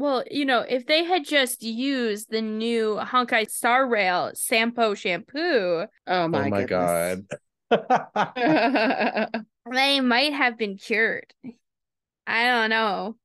[0.00, 5.84] Well, you know, if they had just used the new Honkai Star Rail Sampo shampoo,
[5.84, 7.18] Oh, oh my, oh my goodness.
[7.70, 8.32] god.
[9.70, 11.34] they might have been cured.
[12.26, 13.16] I don't know.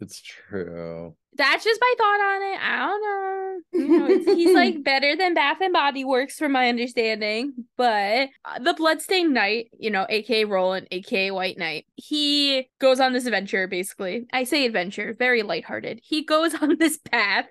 [0.00, 1.14] it's true.
[1.36, 2.60] That's just my thought on it.
[2.62, 3.60] I don't know.
[3.72, 7.52] You know, he's like better than Bath and Body Works, from my understanding.
[7.76, 13.12] But uh, the Bloodstained Knight, you know, aka Roland, aka White Knight, he goes on
[13.12, 13.66] this adventure.
[13.66, 16.00] Basically, I say adventure, very lighthearted.
[16.02, 17.46] He goes on this path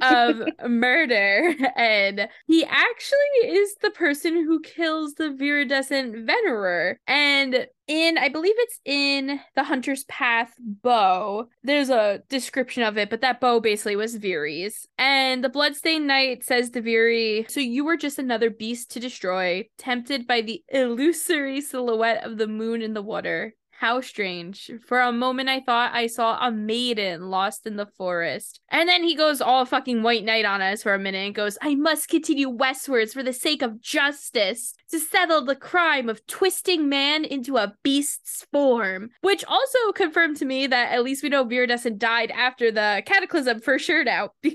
[0.00, 6.96] of murder, and he actually is the person who kills the viridescent Venerer.
[7.06, 13.10] And in, I believe it's in the Hunter's Path bow, there's a description of it,
[13.10, 14.86] but that bow basically was Viri's.
[14.96, 19.68] And the Bloodstained Knight says to Viri, So you were just another beast to destroy,
[19.76, 23.54] tempted by the illusory silhouette of the moon in the water.
[23.84, 24.70] How strange.
[24.86, 28.58] For a moment, I thought I saw a maiden lost in the forest.
[28.70, 31.58] And then he goes all fucking white knight on us for a minute and goes,
[31.60, 36.88] I must continue westwards for the sake of justice to settle the crime of twisting
[36.88, 39.10] man into a beast's form.
[39.22, 43.60] Which also confirmed to me that at least we know Viridescent died after the cataclysm
[43.60, 44.30] for sure now.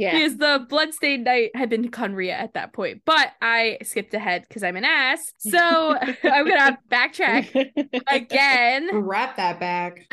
[0.00, 0.12] Yeah.
[0.12, 3.02] because the bloodstained knight had been to Khaenri'ah at that point.
[3.04, 5.32] But I skipped ahead because I'm an ass.
[5.38, 5.58] So
[6.22, 7.72] I'm gonna backtrack
[8.06, 8.90] again.
[8.92, 10.06] Wrap that back.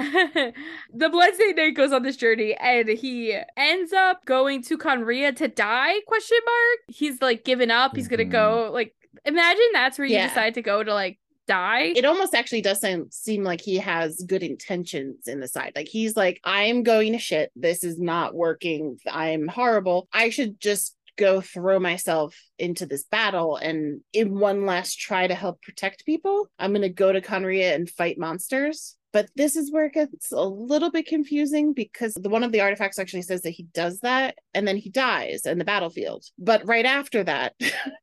[0.92, 5.48] the bloodstained knight goes on this journey and he ends up going to Khaenri'ah to
[5.50, 8.32] die question mark he's like given up he's gonna Mhm.
[8.32, 10.28] go like imagine that's where you Yeah.
[10.28, 14.42] decide to go to like die it almost actually doesn't seem like he has good
[14.42, 15.74] intentions in the side.
[15.76, 17.52] Like he's like, I'm going to shit.
[17.56, 18.98] This is not working.
[19.08, 20.08] I'm horrible.
[20.12, 25.36] I should just go throw myself into this battle and in one last try to
[25.36, 26.50] help protect people.
[26.58, 28.96] I'm gonna go to Khaenri'ah and fight monsters.
[29.14, 32.60] But this is where it gets a little bit confusing because the one of the
[32.60, 36.26] artifacts actually says that he does that and then he dies in the battlefield.
[36.38, 37.54] But right after that,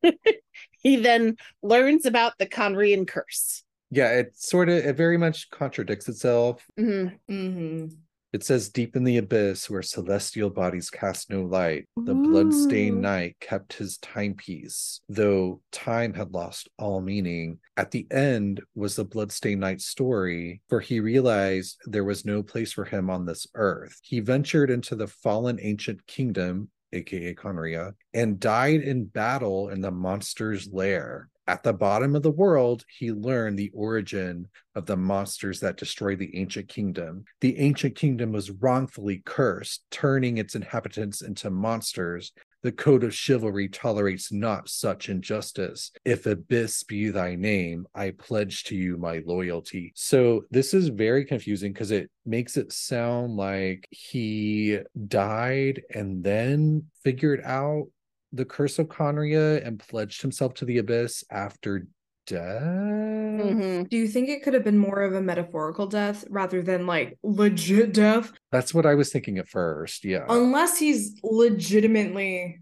[0.85, 3.63] he then learns about the Conrian curse.
[3.91, 6.67] Yeah, it sort of it very much contradicts itself.
[6.79, 7.19] Mhm.
[7.29, 7.87] hmm
[8.33, 13.37] It says deep in the abyss where celestial bodies cast no light, the blood-stained knight
[13.41, 17.59] kept his timepiece, though time had lost all meaning.
[17.77, 22.73] At the end was the blood-stained knight's story, for he realized there was no place
[22.73, 24.01] for him on this earth.
[24.03, 29.91] He ventured into the fallen ancient kingdom, aka Khaenri'ah, and died in battle in the
[29.91, 31.29] monster's lair.
[31.49, 36.21] At the bottom of the world, he learned the origin of the monsters that destroyed
[36.21, 37.25] the ancient kingdom.
[37.41, 42.33] The ancient kingdom was wrongfully cursed, turning its inhabitants into monsters.
[42.63, 45.91] The code of chivalry tolerates not such injustice.
[46.05, 49.93] If abyss be thy name, I pledge to you my loyalty.
[49.97, 56.85] So this is very confusing because it makes it sound like he died and then
[57.03, 57.89] figured out
[58.33, 61.87] the curse of Khaenri'ah and pledged himself to the abyss after
[62.27, 62.63] death.
[62.63, 63.89] Mhm.
[63.89, 67.19] Do you think it could have been more of a metaphorical death rather than like
[67.23, 68.33] legit death?
[68.51, 70.05] That's what I was thinking at first.
[70.05, 70.27] Yeah.
[70.29, 72.61] Unless he's legitimately,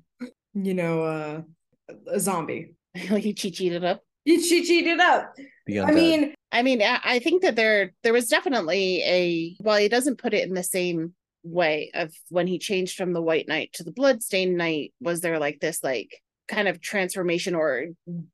[0.55, 1.43] you know, uh,
[2.07, 2.75] a zombie.
[2.95, 4.03] he cheat cheated up.
[4.25, 5.35] He she cheated up.
[5.69, 9.89] I mean, I mean, I, I think that there there was definitely a well, he
[9.89, 13.71] doesn't put it in the same way of when he changed from the white knight
[13.75, 14.93] to the bloodstained knight.
[15.01, 16.21] Was there like this like
[16.51, 17.87] kind of transformation or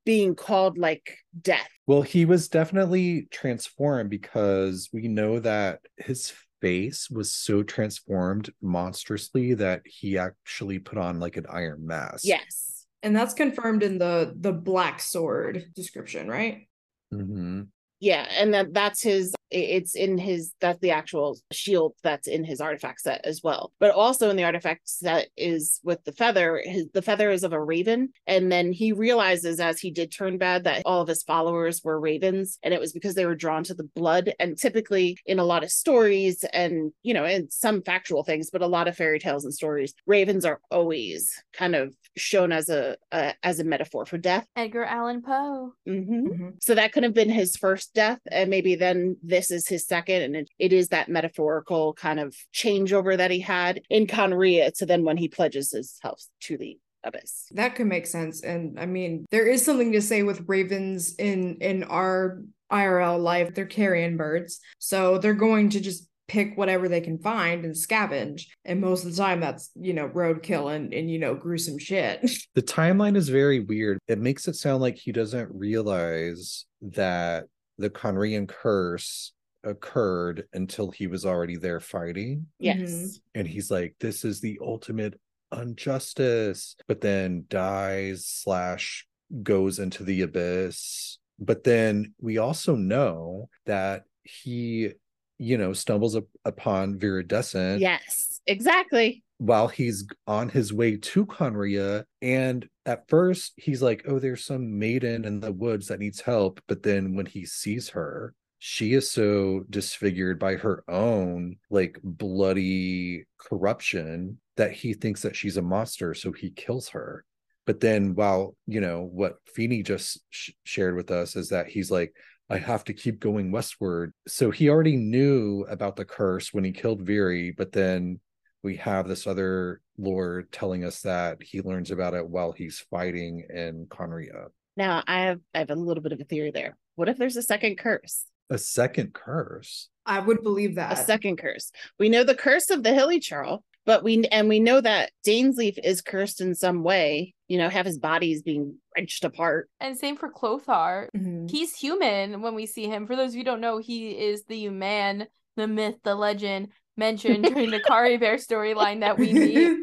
[0.03, 1.69] being called like death.
[1.85, 9.53] Well, he was definitely transformed because we know that his face was so transformed monstrously
[9.53, 12.25] that he actually put on like an iron mask.
[12.25, 12.85] Yes.
[13.03, 16.67] And that's confirmed in the the black sword description, right?
[17.11, 17.61] hmm
[17.99, 22.61] Yeah, and that that's his it's in his that's the actual shield that's in his
[22.61, 23.71] artifact set as well.
[23.79, 27.53] But also in the artifact set is with the feather, his the feather is of
[27.53, 31.23] a raven and then he realizes as he did turn bad that all of his
[31.23, 35.17] followers were ravens and it was because they were drawn to the blood and typically
[35.25, 38.87] in a lot of stories and you know in some factual things but a lot
[38.87, 43.59] of fairy tales and stories ravens are always kind of shown as a, a as
[43.59, 44.45] a metaphor for death.
[44.55, 45.73] Edgar Allan Poe.
[45.87, 46.23] Mhm.
[46.23, 46.53] Mhm.
[46.61, 50.23] So that could have been his first death, and maybe then this is his second,
[50.23, 54.85] and it, it is that metaphorical kind of changeover that he had in Khaenri'ah to
[54.87, 57.45] then when he pledges his health to the abyss.
[57.51, 58.41] That could make sense.
[58.41, 63.53] And I mean, there is something to say with ravens in in our IRL life.
[63.53, 64.59] They're carrion birds.
[64.79, 68.47] So they're going to just pick whatever they can find and scavenge.
[68.65, 72.19] And most of the time that's, you know, roadkill and and you know, gruesome shit.
[72.55, 73.99] The timeline is very weird.
[74.07, 77.45] It makes it sound like he doesn't realize that
[77.77, 82.47] the Conrian curse occurred until he was already there fighting.
[82.59, 82.79] Yes.
[82.79, 83.19] Mhm.
[83.35, 85.19] And he's like, this is the ultimate
[85.51, 89.07] injustice, but then dies slash
[89.43, 91.19] goes into the abyss.
[91.39, 94.93] But then we also know that he,
[95.37, 99.23] you know, stumbles up upon Viridescent Yes, exactly.
[99.37, 102.05] While he's on his way to Khaenri'ah.
[102.21, 106.59] And at first, he's like, Oh, there's some maiden in the woods that needs help.
[106.67, 113.25] But then when he sees her, she is so disfigured by her own like bloody
[113.37, 116.13] corruption that he thinks that she's a monster.
[116.13, 117.23] So he kills her.
[117.65, 121.91] But then, while you know what Feeny just sh- shared with us is that he's
[121.91, 122.13] like,
[122.49, 124.13] I have to keep going westward.
[124.27, 128.21] So he already knew about the curse when he killed Viri, but then
[128.63, 133.45] we have this other lore telling us that he learns about it while he's fighting
[133.53, 134.47] in Khaenri'ah.
[134.75, 136.77] Now I have I have a little bit of a theory there.
[136.95, 138.25] What if there's a second curse?
[138.49, 139.89] A second curse.
[140.05, 140.93] I would believe that.
[140.93, 141.71] A second curse.
[141.99, 146.01] We know the curse of the Hilichurl, but we and we know that Dainsleif is
[146.01, 147.33] cursed in some way.
[147.47, 149.69] You know, have his bodies being wrenched apart.
[149.79, 151.07] And same for Chlothar.
[151.15, 151.49] Mhm.
[151.49, 153.07] He's human when we see him.
[153.07, 156.69] For those of you who don't know, he is the man, the myth, the legend
[156.97, 159.75] mentioned during the Caribert storyline that we meet.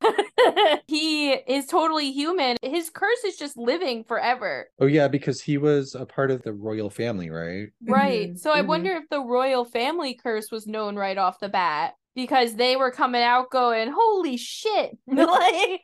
[0.86, 2.56] he is totally human.
[2.62, 4.68] His curse is just living forever.
[4.78, 7.68] Oh yeah, because he was a part of the royal family, right?
[7.86, 8.30] Right.
[8.30, 8.66] Mhm, So I mhm.
[8.68, 12.90] wonder if the royal family curse was known right off the bat because they were
[12.90, 15.80] coming out going, "Holy shit!" like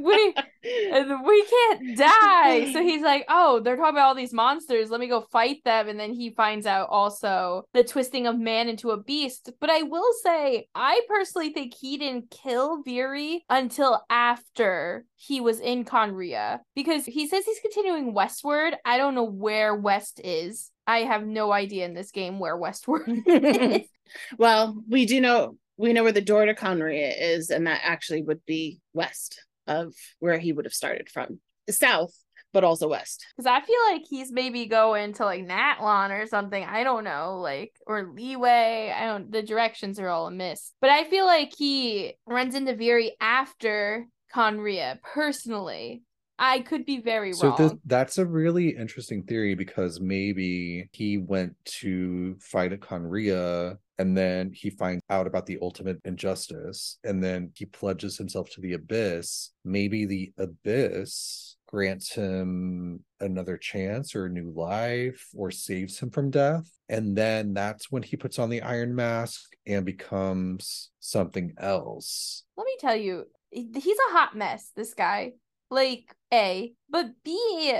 [0.00, 2.72] we we can't die.
[2.72, 4.90] So he's like, "Oh, they're talking about all these monsters.
[4.90, 8.68] Let me go fight them." And then he finds out also the twisting of man
[8.68, 9.50] into a beast.
[9.60, 15.60] But I will say, I personally think he didn't kill Viri until after he was
[15.60, 18.76] in Khaenri'ah because he says he's continuing westward.
[18.84, 20.70] I don't know where west is.
[20.86, 23.82] I have no idea in this game where westward is.
[24.38, 28.22] well, we do know we know where the door to Khaenri'ah is, and that actually
[28.22, 31.40] would be west of where he would have started from.
[31.70, 32.12] South,
[32.52, 33.24] but also west.
[33.36, 36.64] Because I feel like he's maybe going to like Natlan or something.
[36.64, 38.92] I don't know, like or Liyue.
[38.92, 39.30] I don't.
[39.30, 40.72] The directions are all amiss.
[40.80, 45.00] But I feel like he runs into Viri after Khaenri'ah.
[45.02, 46.02] Personally,
[46.38, 47.56] I could be very So wrong.
[47.58, 54.16] this, that's a really interesting theory because maybe he went to fight at Khaenri'ah and
[54.16, 58.74] then he finds out about the ultimate injustice and then he pledges himself to the
[58.74, 59.50] abyss.
[59.64, 66.30] Maybe the abyss grants him another chance or a new life or saves him from
[66.30, 66.70] death.
[66.88, 72.44] And then that's when he puts on the iron mask and becomes something else.
[72.56, 74.70] Let me tell you, he's a hot mess.
[74.74, 75.32] This guy,
[75.70, 77.72] like a, but b.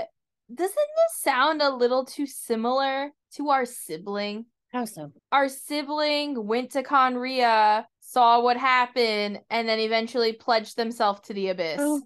[0.53, 4.45] Doesn't this sound a little too similar to our sibling?
[4.71, 5.11] How so?
[5.31, 11.49] our sibling went to Khaenri'ah, saw what happened, and then eventually pledged themselves to the
[11.49, 11.77] abyss.
[11.81, 12.01] Oh.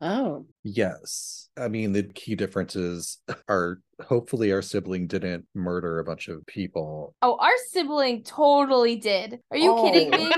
[0.00, 1.48] Oh, Yes.
[1.56, 7.14] I mean, the key differences are hopefully our sibling didn't murder a bunch of people.
[7.22, 9.38] Oh, our sibling totally did.
[9.50, 10.18] Are you kidding Oh.
[10.28, 10.32] me?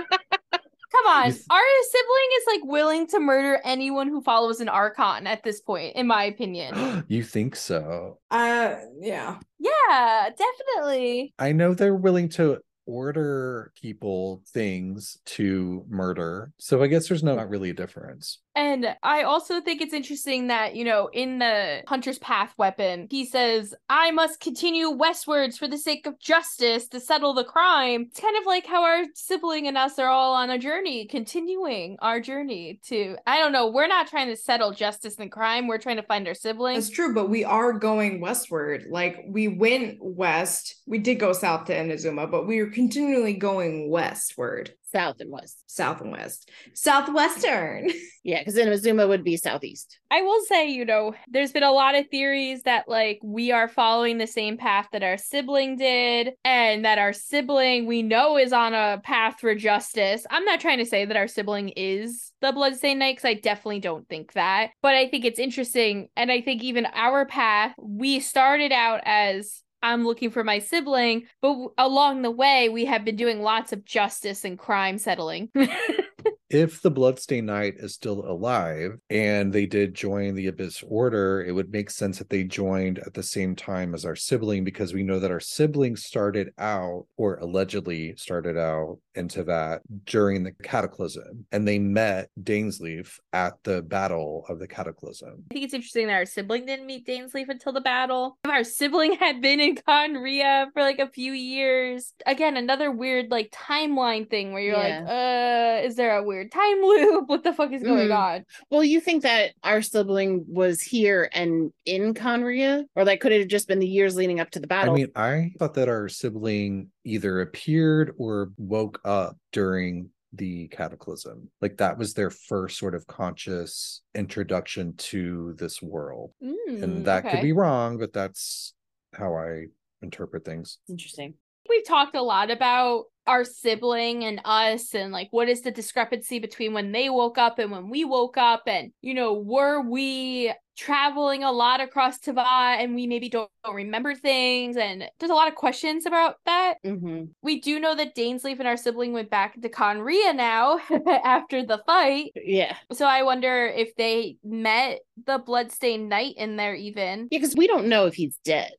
[1.10, 1.32] Come on.
[1.50, 5.96] Our sibling is like willing to murder anyone who follows an archon at this point,
[5.96, 7.04] in my opinion.
[7.08, 8.18] you think so?
[8.30, 9.38] Uh yeah.
[9.58, 11.34] yeah, definitely.
[11.38, 16.52] I know they're willing to order people things to murder.
[16.58, 18.38] So I guess there's no, not really a difference.
[18.56, 23.24] And I also think it's interesting that, you know, in the Hunter's Path weapon, he
[23.24, 28.06] says, I must continue westwards for the sake of justice to settle the crime.
[28.10, 31.96] It's kind of like how our sibling and us are all on a journey, continuing
[32.02, 35.68] our journey to, I don't know, we're not trying to settle justice and crime.
[35.68, 36.74] We're trying to find our sibling.
[36.74, 38.86] That's true, but we are going westward.
[38.90, 40.82] Like we went west.
[40.86, 44.74] We did go south to Inazuma, but we are continually going westward.
[44.92, 45.62] South and west.
[45.66, 46.50] South and west.
[46.74, 47.90] Southwestern.
[48.22, 49.98] Yeah, because Inazuma would be southeast.
[50.10, 53.66] I will say, you know, there's been a lot of theories that like we are
[53.66, 58.52] following the same path that our sibling did, and that our sibling we know is
[58.52, 60.26] on a path for justice.
[60.30, 63.80] I'm not trying to say that our sibling is the Bloodstained Knight, because I definitely
[63.80, 64.72] don't think that.
[64.82, 69.62] But I think it's interesting, and I think even our path, we started out as
[69.82, 73.84] I'm looking for my sibling, but along the way, we have been doing lots of
[73.84, 75.50] justice and crime settling.
[76.50, 81.52] if the Bloodstained Knight is still alive and they did join the Abyss Order, it
[81.52, 85.04] would make sense that they joined at the same time as our sibling because we
[85.04, 91.46] know that our sibling started out, or allegedly started out, into that during the Cataclysm,
[91.52, 95.44] and they met Dainsleif at the Battle of the Cataclysm.
[95.50, 98.38] I think it's interesting that our sibling didn't meet Dainsleif until the battle.
[98.44, 102.12] If our sibling had been in Khaenri'ah for like a few years.
[102.26, 105.00] Again, another weird like timeline thing where you're Yeah.
[105.00, 107.24] like, uh, is there a weird time loop?
[107.28, 108.16] What the fuck is going Mm.
[108.36, 108.44] on?
[108.70, 112.84] Well, you think that our sibling was here and in Khaenri'ah?
[112.96, 114.94] Or that could have just been the years leading up to the battle?
[114.94, 121.50] I mean, I thought that our sibling either appeared or woke up during the cataclysm.
[121.60, 126.32] Like that was their first sort of conscious introduction to this world.
[126.42, 128.74] Mm, and that could be wrong, but that's
[129.12, 129.64] how I
[130.02, 130.78] interpret things.
[130.88, 131.34] Interesting.
[131.68, 136.38] we've talked a lot about our sibling and us and like what is the discrepancy
[136.38, 138.62] between when they woke up and when we woke up?
[138.66, 143.74] And you know were we traveling a lot across Teyvat and we maybe don't, don't
[143.74, 144.76] remember things?
[144.76, 146.74] And there's a lot of questions about that.
[146.84, 150.80] Hmm we do know that Dainsleif and our sibling went back to Khaenri'ah now
[151.24, 152.32] after the fight.
[152.34, 152.76] Yeah.
[152.92, 157.28] so I wonder if they met the bloodstained knight in there even.
[157.30, 158.72] Yeah, because we don't know if he's dead.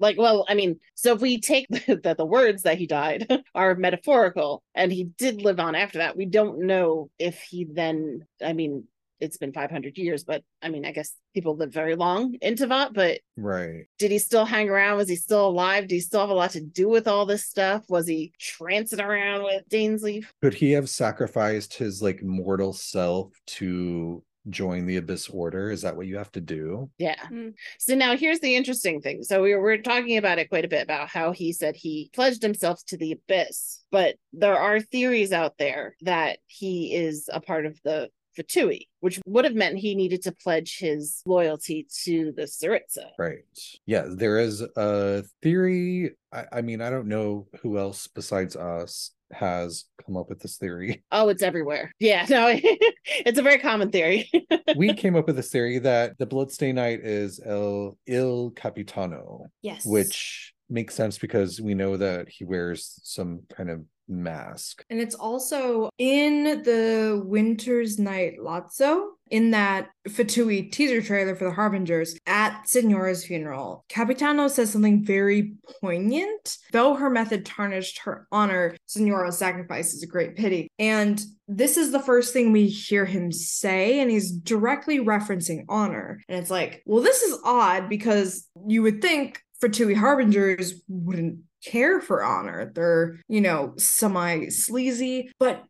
[0.00, 1.68] Like, well, I mean, so if we take
[2.02, 6.16] that the words that he died are metaphorical and he did live on after that,
[6.16, 8.84] we don't know if he then, I mean,
[9.20, 12.92] it's been 500 years, but I mean, I guess people live very long in Teyvat,
[12.92, 13.86] but Right.
[13.98, 14.96] did he still hang around?
[14.96, 15.88] Was he still alive?
[15.88, 17.84] Do he still have a lot to do with all this stuff?
[17.88, 20.26] Was he trancing around with Dainsleif?
[20.42, 25.70] Could he have sacrificed his like mortal self to join the Abyss Order?
[25.70, 26.90] Is that what you have to do?
[26.98, 27.20] Yeah.
[27.30, 27.54] Mm.
[27.78, 29.22] So now here's the interesting thing.
[29.22, 31.76] So we were, we we're talking about it quite a bit about how he said
[31.76, 37.28] he pledged himself to the abyss, but there are theories out there that he is
[37.32, 41.86] a part of the Fatui, which would have meant he needed to pledge his loyalty
[42.04, 43.10] to the Tsaritsa.
[43.18, 43.44] Right.
[43.86, 46.16] Yeah, there is a theory.
[46.32, 50.56] I, I mean, I don't know who else besides us has come up with this
[50.56, 51.02] theory.
[51.12, 51.92] Oh, it's everywhere.
[52.00, 52.48] Yeah, no,
[53.04, 54.30] it's a very common theory.
[54.76, 59.84] we came up with this theory that the Bloodstained Knight is El Il Capitano, Yes.
[59.84, 64.84] which makes sense because we know that he wears some kind of mask.
[64.90, 71.50] And it's also in the Winter's Night Lazzo, in that Fatui teaser trailer for the
[71.50, 73.84] Harbingers at Signora's funeral.
[73.88, 76.56] Capitano says something very poignant.
[76.70, 80.68] Though her method tarnished her honor, Signora's sacrifice is a great pity.
[80.78, 86.22] And this is the first thing we hear him say, and he's directly referencing honor.
[86.28, 92.00] And it's like, well, this is odd because you would think Fatui Harbingers wouldn't care
[92.00, 92.70] for honor.
[92.72, 95.64] They're, you know, semi sleazy, but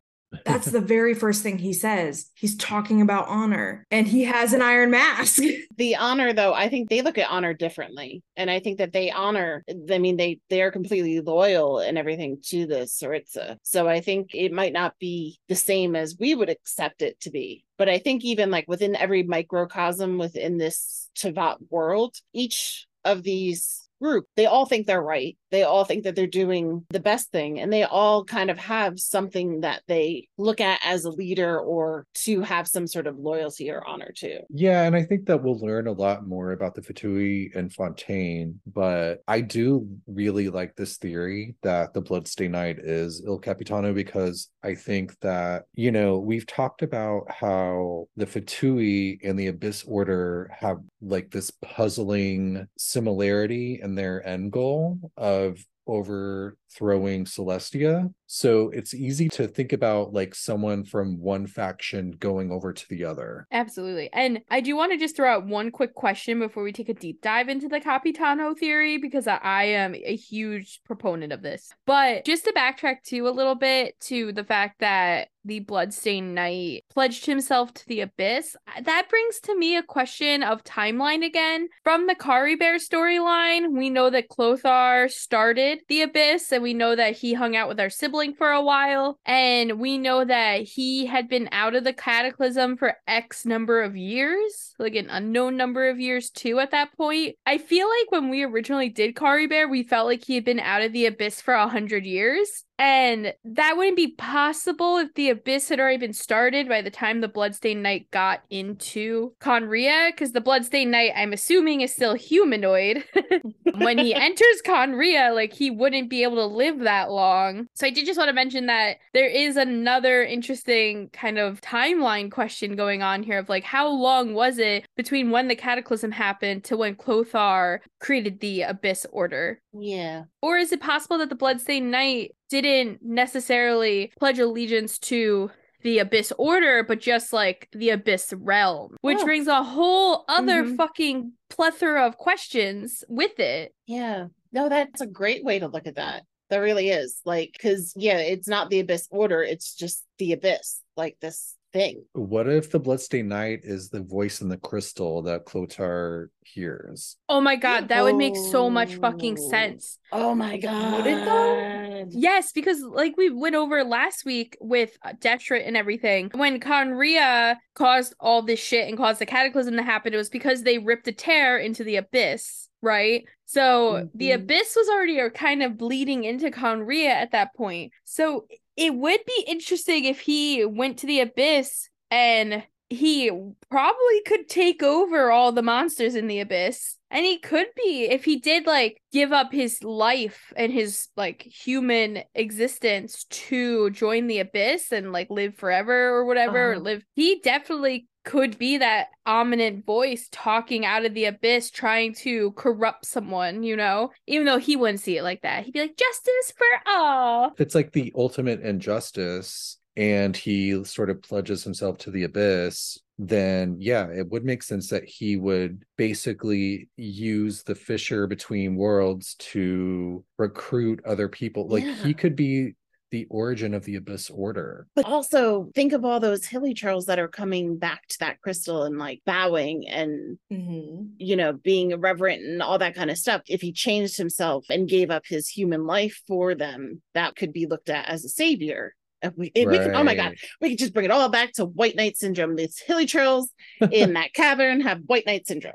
[0.45, 2.31] that's the very first thing he says.
[2.35, 5.43] He's talking about honor and he has an iron mask.
[5.77, 9.11] the honor though i think they look at honor differently and i think that they
[9.11, 14.01] honor i mean they they are completely loyal and everything to the Tsaritsa so i
[14.01, 17.89] think it might not be the same as we would accept it to be but
[17.89, 24.27] i think even like within every microcosm within this Teyvat world each of these group
[24.37, 25.37] they all think they're right.
[25.51, 28.99] They all think that they're doing the best thing and they all kind of have
[28.99, 33.71] something that they look at as a leader or to have some sort of loyalty
[33.71, 34.41] or honor to.
[34.51, 38.61] Yeah, and I think that we'll learn a lot more about the Fatui and Fontaine,
[38.67, 44.51] but I do really like this theory that the Bloodstained Knight is Il Capitano because
[44.63, 50.51] I think that, you know, we've talked about how the Fatui and the Abyss Order
[50.59, 58.13] have like this puzzling similarity their end goal of overthrowing Celestia.
[58.35, 63.05] So it's easy to think about like someone from one faction going over to the
[63.05, 63.47] other.
[63.53, 64.11] Absolutely.
[64.13, 66.95] And I do want to just throw out one quick question before we take a
[66.95, 71.71] deep dive into the Capitano theory because I, am a huge proponent of this.
[71.87, 76.85] But just to backtrack too a little bit to the fact that the Bloodstained Knight
[76.91, 78.57] pledged himself to the Abyss.
[78.83, 81.69] That brings to me a question of timeline again.
[81.83, 87.19] From the Caribert storyline, we know that Chlothar started the Abyss, and we know that
[87.19, 87.91] he hung out with our
[88.25, 92.77] sibling for a while, and we know that he had been out of the Cataclysm
[92.77, 97.37] for X number of years, like an unknown number of years too at that point.
[97.47, 100.83] I feel like when we originally did Caribert, we felt like he had been out
[100.83, 102.65] of the Abyss for a hundred years.
[102.77, 107.21] And that wouldn't be possible if the abyss had already been started by the time
[107.21, 113.05] the Bloodstained Knight got into Khaenri'ah, because the Bloodstained Knight, I'm assuming, is still humanoid.
[113.77, 117.69] when he enters Khaenri'ah, like he wouldn't be able to live that long.
[117.75, 122.29] So I did just want to mention that there is another interesting kind of timeline
[122.29, 124.64] question going on here of like how long was it
[124.97, 129.61] between when the cataclysm happened to when Chlothar created the Abyss Order?
[129.73, 130.25] Yeah.
[130.43, 135.51] Or is it possible that the Bloodstained Knight didn't necessarily pledge allegiance to
[135.83, 139.25] the Abyss Order, but just like the Abyss Realm, which Oh.
[139.25, 140.77] brings a whole other Mhm.
[140.77, 143.75] fucking plethora of questions with it.
[143.87, 144.29] Yeah.
[144.53, 146.23] No, that's a great way to look at that.
[146.49, 147.21] That really is.
[147.25, 152.05] Like, because, yeah, it's not the Abyss Order, it's just the Abyss, like this thing.
[152.13, 157.17] What if the Bloodstained Knight is the voice in the crystal that Chlothar hears?
[157.29, 159.51] Oh my god, that would make so much fucking Oh.
[159.51, 159.99] sense.
[160.13, 160.95] Oh my God.
[160.95, 162.07] Would it though?
[162.11, 168.15] Yes, because like we went over last week with Deshret and everything, when Khaenri'ah caused
[168.21, 171.13] all this shit and caused the cataclysm to happen, it was because they ripped a
[171.13, 173.25] tear into the abyss, right?
[173.47, 174.35] So the Mhm.
[174.37, 177.93] abyss was already kind of bleeding into Khaenri'ah at that point.
[178.05, 178.47] So
[178.77, 183.31] it would be interesting if he went to the abyss and he
[183.71, 188.25] probably could take over all the monsters in the abyss and he could be if
[188.25, 194.39] he did like give up his life and his like human existence to join the
[194.39, 196.83] abyss and like live forever or whatever or Uh-huh.
[196.83, 202.53] live he definitely could be that ominous voice talking out of the abyss trying to
[202.53, 205.97] corrupt someone you know even though he wouldn't see it like that he'd be like
[205.97, 211.99] justice for all If it's like the ultimate injustice and he sort of pledges himself
[211.99, 217.77] to the abyss, then yeah, it would make sense that he would basically use the
[217.77, 221.69] fissure between worlds to recruit other people.
[221.69, 221.95] Like Yeah.
[221.95, 222.75] he could be
[223.15, 224.89] the origin of the abyss order.
[224.97, 228.99] But also think of all those Hilichurls that are coming back to that crystal and
[228.99, 231.11] like bowing and Mhm.
[231.19, 233.43] you know being irreverent and all that kind of stuff.
[233.49, 237.67] If he changed himself and gave up his human life for them, that could be
[237.67, 238.95] looked at as a savior.
[239.23, 241.53] And we, and we can, oh my god, we could just bring it all back
[241.53, 242.57] to White Knight syndrome.
[242.57, 243.47] These Hilichurls
[243.93, 245.73] in that cavern have White Knight syndrome.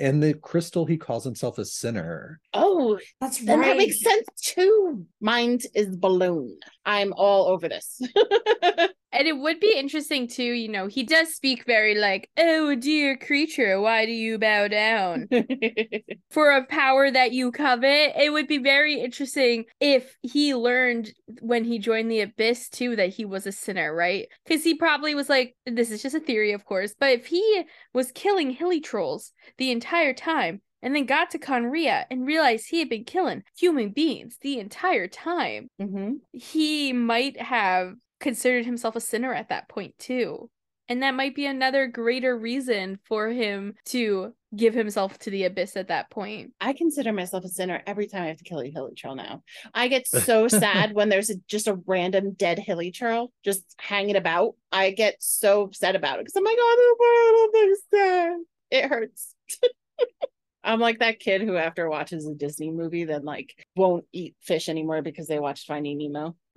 [0.00, 2.40] And the crystal he calls himself a sinner.
[2.54, 3.66] Oh, That's then right.
[3.68, 5.04] that makes sense too.
[5.20, 6.56] Mind is blown.
[6.86, 8.00] I'm all over this.
[9.12, 13.16] And it would be interesting too, you know, he does speak very like, oh dear
[13.16, 15.28] creature, why do you bow down?
[16.30, 18.12] For a power that you covet.
[18.16, 23.08] It would be very interesting if he learned when he joined the abyss too that
[23.10, 24.28] he was a sinner, right?
[24.44, 27.64] Because he probably was like, this is just a theory, of course, but if he
[27.92, 32.88] was killing Hilichurls the entire time and then got to Khaenri'ah and realized he had
[32.88, 36.20] been killing human beings the entire time, Mhm.
[36.32, 40.50] he might have considered himself a sinner at that point too.
[40.88, 45.76] And that might be another greater reason for him to give himself to the abyss
[45.76, 46.52] at that point.
[46.60, 49.44] I consider myself a sinner every time I have to kill a Hilichurl now.
[49.72, 54.56] I get so sad when there's a, just a random dead Hilichurl just hanging about.
[54.72, 58.38] I get so upset about it because I'm like, oh, the world is sad.
[58.72, 59.34] It hurts.
[60.62, 64.68] I'm like that kid who, after watches a Disney movie, then like won't eat fish
[64.68, 66.36] anymore because they watched Finding Nemo.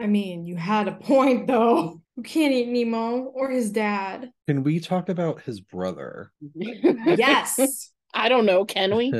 [0.00, 2.00] I mean, you had a point though.
[2.16, 4.30] You can't eat Nemo or his dad.
[4.46, 6.32] Can we talk about his brother?
[6.64, 7.92] Yes.
[8.14, 8.64] I don't know.
[8.64, 9.10] Can we?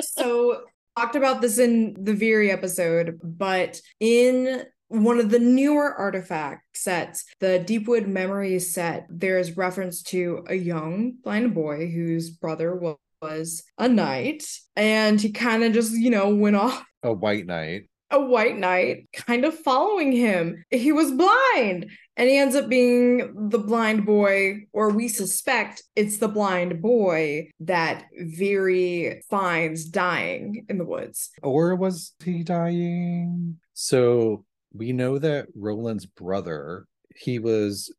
[0.00, 0.62] so
[0.96, 7.24] talked about this in the Viri episode, but in one of the newer artifact sets,
[7.40, 12.78] the Deepwood Memories set, there's reference to a young blind boy whose brother
[13.22, 14.44] was a knight,
[14.76, 17.88] and he kind of just, you know, went off a white knight.
[18.10, 20.62] a white knight kind of following him.
[20.70, 21.90] He was blind.
[22.14, 27.48] And he ends up being the blind boy, or we suspect it's the blind boy
[27.60, 31.30] that Viri finds dying in the woods.
[31.42, 33.58] Or was he dying?
[33.72, 37.92] So we know that Roland's brother, he was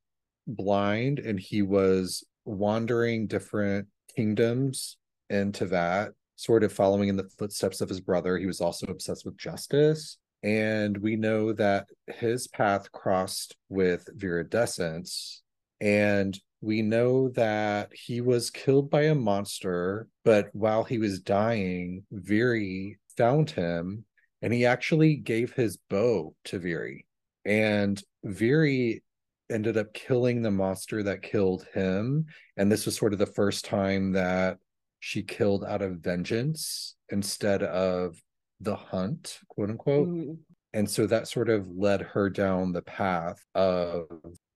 [0.48, 4.98] blind and he was wandering different kingdoms
[5.30, 8.38] in that, sort of following in the footsteps of his brother.
[8.38, 10.18] He was also obsessed with justice.
[10.44, 15.42] And we know that his path crossed with Viridescence.
[15.80, 22.04] And we know that he was killed by a monster, but while he was dying,
[22.12, 24.06] Viri found him
[24.44, 27.08] and he actually gave his bow to Viri.
[27.46, 29.02] And Viri
[29.50, 32.26] ended up killing the monster that killed him.
[32.58, 34.58] And this was sort of the first time that
[35.00, 38.22] she killed out of vengeance instead of
[38.60, 40.10] the hunt, quote unquote.
[40.10, 40.38] Mm.
[40.74, 44.06] And so that sort of led her down the path of,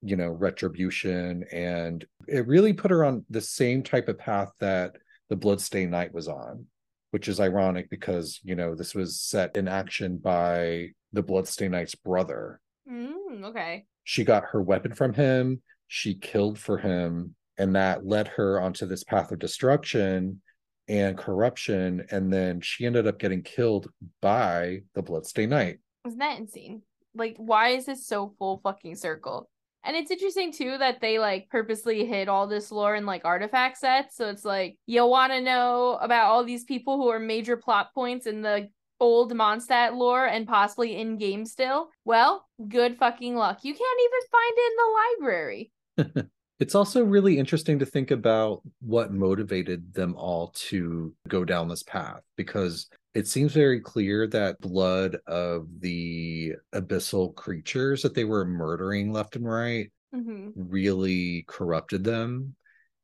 [0.02, 1.46] you know, retribution.
[1.52, 4.98] And it really put her on the same type of path that
[5.30, 6.66] the Bloodstained Knight was on,
[7.12, 11.96] which is ironic because, you know, this was set in action by the Bloodstained Knight's
[11.96, 12.60] brother.
[12.90, 13.86] Mm, okay.
[14.04, 18.86] She got her weapon from him she killed for him and that led her onto
[18.86, 20.42] this path of destruction
[20.88, 23.90] and corruption and then she ended up getting killed
[24.22, 25.80] by the bloodstained knight.
[26.06, 26.82] Isn't that insane?
[27.16, 29.50] Like why is this so full fucking circle
[29.88, 33.78] and it's interesting too that they like purposely hid all this lore in like artifact
[33.78, 37.58] sets so it's like you'll want to know about all these people who are major
[37.58, 38.70] plot points in the
[39.00, 43.60] old Mondstadt lore and possibly in game still, well, good fucking luck.
[43.64, 45.72] You can't even find it in the library.
[46.60, 51.84] it's also really interesting to think about what motivated them all to go down this
[51.84, 58.46] path because it seems very clear that blood of the abyssal creatures that they were
[58.46, 60.50] murdering left and right mm-hmm.
[60.56, 62.56] really corrupted them.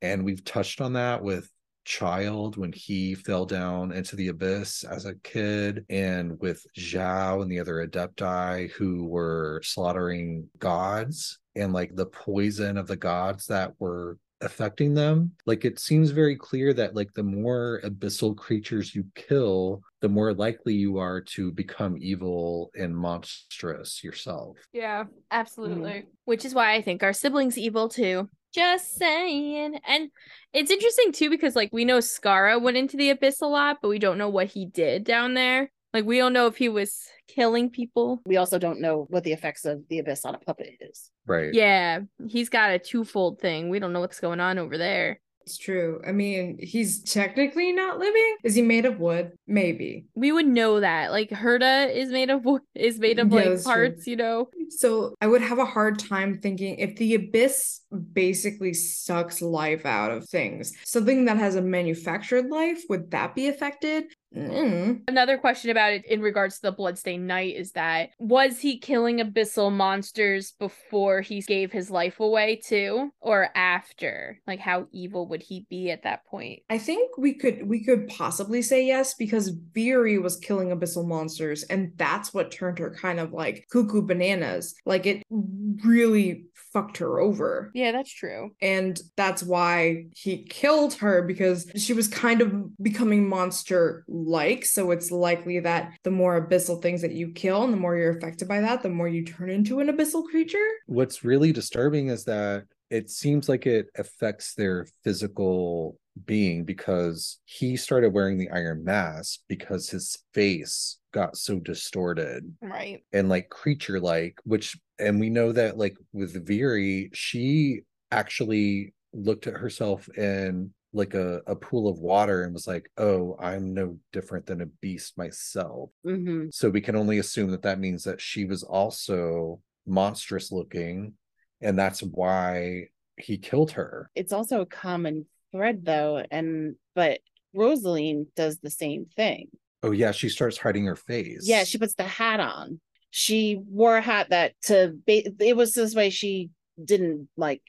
[0.04, 1.50] And we've touched on that with
[1.86, 7.52] Childe when he fell down into the abyss as a kid, and with Xiao and
[7.52, 13.72] the other Adepti who were slaughtering gods and like the poison of the gods that
[13.80, 15.32] were affecting them.
[15.46, 20.34] Like it seems very clear that like the more abyssal creatures you kill, the more
[20.34, 24.58] likely you are to become evil and monstrous yourself.
[24.72, 25.92] Yeah, absolutely.
[25.92, 26.06] Mm.
[26.26, 28.30] Which is why I think our siblings evil too.
[28.54, 29.80] Just saying.
[29.88, 30.10] And
[30.54, 33.88] it's interesting too because like we know Scara went into the abyss a lot, but
[33.88, 35.72] we don't know what he did down there.
[35.94, 38.22] Like we don't know if he was killing people.
[38.26, 41.12] We also don't know what the effects of the abyss on a puppet is.
[41.28, 41.54] Right.
[41.54, 43.70] Yeah, he's got a twofold thing.
[43.70, 45.20] We don't know what's going on over there.
[45.46, 46.02] It's true.
[46.08, 48.38] I mean, he's technically not living.
[48.46, 49.34] Is he made of wood?
[49.46, 50.06] Maybe.
[50.16, 51.12] We would know that.
[51.12, 54.12] Like Herta is made of wood, is made of yeah, like parts, true.
[54.12, 54.50] you know.
[54.70, 57.82] So I would have a hard time thinking if the abyss
[58.14, 60.74] basically sucks life out of things.
[60.86, 64.06] Something that has a manufactured life, would that be affected?
[64.36, 65.02] Mm.
[65.08, 69.20] Another question about it in regards to the Bloodstained Knight is that was he killing
[69.20, 74.40] abyssal monsters before he gave his life away too, or after?
[74.48, 76.62] Like, how evil would he be at that point?
[76.70, 81.64] I think we could we could possibly say yes because Viri was killing abyssal monsters,
[81.64, 84.76] and that's what turned her kind of like cuckoo bananas.
[84.86, 87.72] Like it really fucked her over.
[87.74, 88.52] Yeah, that's true.
[88.62, 94.66] And that's why he killed her because she was kind of becoming monster like.
[94.66, 98.18] So it's likely that the more abyssal things that you kill and the more you're
[98.18, 100.68] affected by that, the more you turn into an abyssal creature.
[100.88, 107.76] What's really disturbing is that it seems like it affects their physical being because he
[107.76, 114.00] started wearing the iron mask because his face got so distorted right and like creature
[114.00, 120.72] like which and we know that like with Viri she actually looked at herself in
[120.94, 124.66] like a, a pool of water and was like oh i'm no different than a
[124.66, 125.90] beast myself.
[126.06, 126.48] Mm-hmm.
[126.52, 131.14] so we can only assume that that means that she was also monstrous looking
[131.62, 132.88] and that's why
[133.18, 134.10] he killed her.
[134.16, 137.20] It's also a common thread though and but
[137.54, 139.48] Rosalind does the same thing.
[139.82, 141.48] Oh yeah she starts hiding her face.
[141.48, 142.80] Yeah she puts the hat on.
[143.10, 146.50] She wore a hat that to it was this way she
[146.84, 147.62] didn't like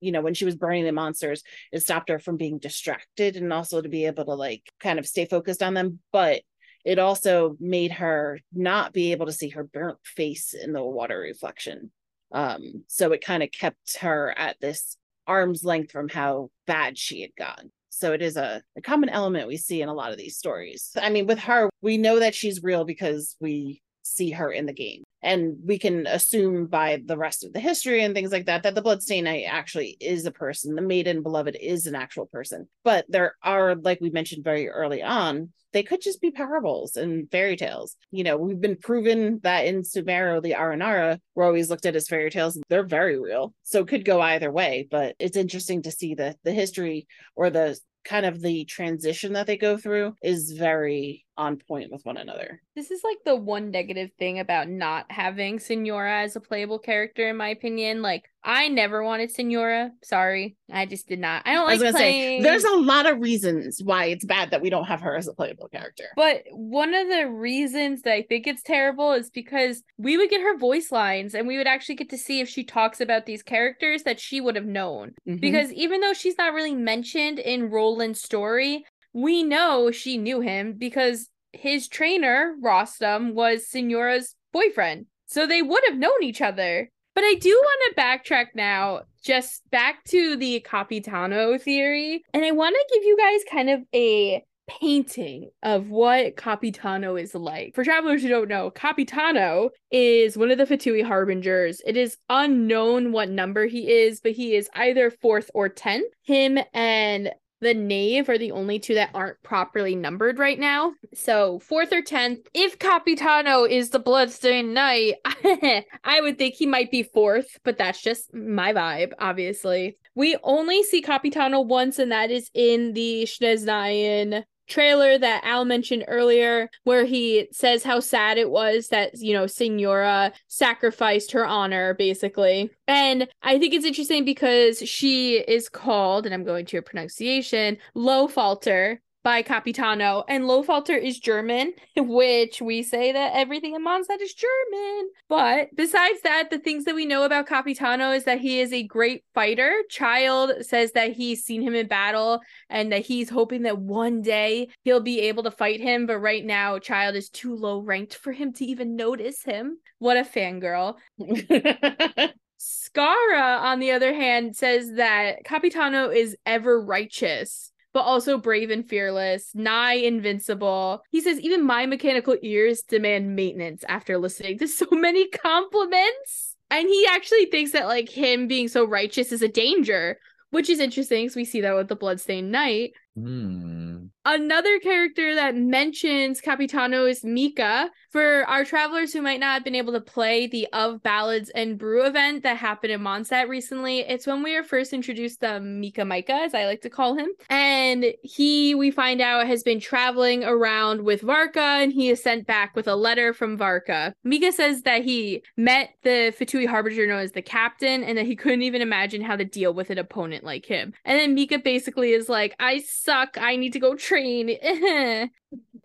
[0.00, 1.42] you know when she was burning the monsters
[1.72, 5.06] it stopped her from being distracted and also to be able to like kind of
[5.06, 6.00] stay focused on them.
[6.12, 6.42] But
[6.84, 11.18] it also made her not be able to see her burnt face in the water
[11.18, 11.90] reflection.
[12.32, 14.96] Um so it kind of kept her at this
[15.26, 19.46] arm's length from how bad she had gone so it is a, a common element
[19.46, 20.90] we see in a lot of these stories.
[20.96, 24.72] I mean with her we know that she's real because we see her in the
[24.72, 25.02] game.
[25.22, 28.74] And we can assume by the rest of the history and things like that that
[28.74, 30.74] the Bloodstain Knight actually is a person.
[30.74, 32.68] The Maiden Beloved is an actual person.
[32.84, 37.30] But there are, like we mentioned very early on, they could just be parables and
[37.30, 37.96] fairy tales.
[38.10, 42.08] You know, we've been proven that in Sumeru, the Aranara were always looked at as
[42.08, 42.58] fairy tales.
[42.68, 43.54] They're very real.
[43.62, 44.88] So it could go either way.
[44.90, 49.46] But it's interesting to see the the history or the kind of the transition that
[49.46, 52.60] they go through is very on point with one another.
[52.76, 57.28] This is like the one negative thing about not having Signora as a playable character,
[57.30, 58.02] in my opinion.
[58.02, 59.90] Like, I never wanted Signora.
[60.04, 61.42] Sorry, I just did not.
[61.46, 61.80] I don't like.
[61.80, 62.42] I was gonna playing.
[62.42, 65.28] say there's a lot of reasons why it's bad that we don't have her as
[65.28, 66.04] a playable character.
[66.14, 70.42] But one of the reasons that I think it's terrible is because we would get
[70.42, 73.42] her voice lines and we would actually get to see if she talks about these
[73.42, 75.12] characters that she would have known.
[75.26, 75.40] Mhm.
[75.40, 80.74] Because even though she's not really mentioned in Roland's story, we know she knew him
[80.78, 85.06] because his trainer, Rostam, was Signora's boyfriend.
[85.26, 86.90] So they would have known each other.
[87.14, 92.22] But I do want to backtrack now, just back to the Capitano theory.
[92.32, 97.34] And I want to give you guys kind of a painting of what Capitano is
[97.34, 97.74] like.
[97.74, 101.82] For travelers who don't know, Capitano is one of the Fatui harbingers.
[101.84, 106.12] It is unknown what number he is, but he is either fourth or tenth.
[106.22, 110.94] Him and the knave are the only two that aren't properly numbered right now.
[111.14, 112.40] So fourth or tenth.
[112.54, 118.02] If Capitano is the Bloodstained Knight, I would think he might be fourth, but that's
[118.02, 119.98] just my vibe, obviously.
[120.14, 126.04] We only see Capitano once, and that is in the Snezhnayan trailer that Al mentioned
[126.08, 131.94] earlier, where he says how sad it was that, you know, Signora sacrificed her honor,
[131.94, 132.70] basically.
[132.88, 137.76] And I think it's interesting because she is called, and I'm going to a pronunciation,
[137.94, 144.34] Lohefalter by Capitano, and Lohefalter is German, which we say that everything in Mondstadt is
[144.34, 145.10] German.
[145.28, 148.82] But besides that, the things that we know about Capitano is that he is a
[148.82, 149.72] great fighter.
[149.90, 154.68] Childe says that he's seen him in battle and that he's hoping that one day
[154.84, 156.06] he'll be able to fight him.
[156.06, 159.78] But right now, Childe is too low ranked for him to even notice him.
[159.98, 160.96] What a fangirl.
[162.60, 167.69] Scara, on the other hand, says that Capitano is ever righteous.
[167.92, 171.02] But also brave and fearless, nigh invincible.
[171.10, 176.56] He says, even my mechanical ears demand maintenance after listening to so many compliments.
[176.70, 180.18] And he actually thinks that, like, him being so righteous is a danger,
[180.50, 182.92] which is interesting because we see that with the Bloodstained Knight.
[183.16, 184.06] Hmm.
[184.24, 187.90] Another character that mentions Capitano is Mika.
[188.10, 191.78] For our travelers who might not have been able to play the Of Ballads and
[191.78, 196.04] Brew event that happened in Mondstadt recently, it's when we were first introduced to Mika
[196.04, 197.28] Micah, as I like to call him.
[197.48, 202.46] And he, we find out, has been traveling around with Varka and he is sent
[202.46, 204.12] back with a letter from Varka.
[204.22, 208.36] Mika says that he met the Fatui Harbinger known as the captain and that he
[208.36, 210.92] couldn't even imagine how to deal with an opponent like him.
[211.04, 213.36] And then Mika basically is like, I suck.
[213.40, 214.50] I need to go train.
[214.62, 215.30] and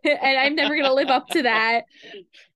[0.03, 1.86] I'm never going to live up to that.